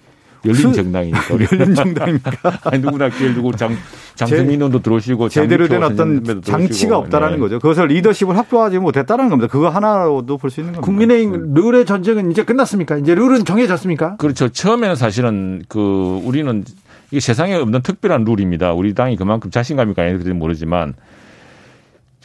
[0.45, 1.21] 열린 수- 정당이니까.
[1.53, 2.33] 열린 정당입니까?
[2.71, 3.77] 아니 누구나 기회를 두고 장
[4.15, 6.99] 장승민 의원도 들어오시고 제대로 된 어떤 장치가.
[6.99, 7.41] 없다라는 네.
[7.41, 7.59] 거죠.
[7.59, 9.51] 그것을 리더십을 확보하지 못했다는 겁니다.
[9.51, 10.85] 그거 하나로도 볼 수 있는 겁니다.
[10.87, 12.97] 국민의힘 룰의 전쟁은 이제 끝났습니까?
[12.99, 14.17] 이제 룰은 정해졌습니까?
[14.17, 14.49] 그렇죠.
[14.49, 16.65] 처음에는 사실은 그 우리는
[17.11, 18.73] 이게 세상에 없는 특별한 룰입니다.
[18.73, 20.95] 우리 당이 그만큼 자신감이 있는지 모르지만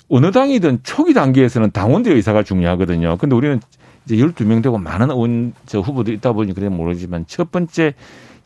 [0.10, 3.18] 어느 당이든 초기 단계에서는 당원대 의사가 중요하거든요.
[3.18, 3.60] 근데 우리는
[4.10, 7.94] 이제 12명 되고 많은 의원 저 후보들이 있다 보니 그래 모르지만 첫 번째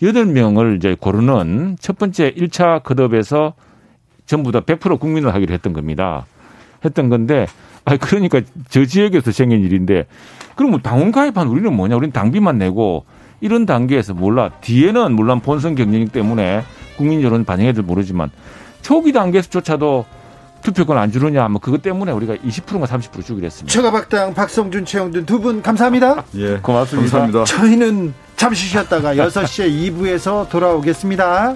[0.01, 3.53] 8명을 이제 고르는 첫 번째 1차 컷업에서
[4.25, 6.25] 전부 다 100% 국민을 하기로 했던 겁니다.
[6.83, 7.47] 했던 건데
[7.85, 10.05] 아 그러니까 저 지역에서 생긴 일인데
[10.69, 11.95] 뭐 당원 가입한 우리는 뭐냐?
[11.95, 13.05] 우리는 당비만 내고
[13.39, 14.49] 이런 단계에서 몰라.
[14.61, 16.63] 뒤에는 물론 본선 경쟁이기 때문에
[16.97, 18.29] 국민 여론 반영해도 모르지만
[18.81, 20.05] 초기 단계에서조차도
[20.63, 23.71] 투표권 안 주느냐 뭐 그것 때문에 우리가 20%가 30% 주기로 했습니다.
[23.71, 26.23] 최가박당 박성준 최영준 두 분 감사합니다.
[26.35, 26.57] 예.
[26.57, 27.19] 고맙습니다.
[27.19, 27.43] 감사합니다.
[27.45, 31.55] 저희는 잠시 쉬었다가 6시에 2부에서 돌아오겠습니다.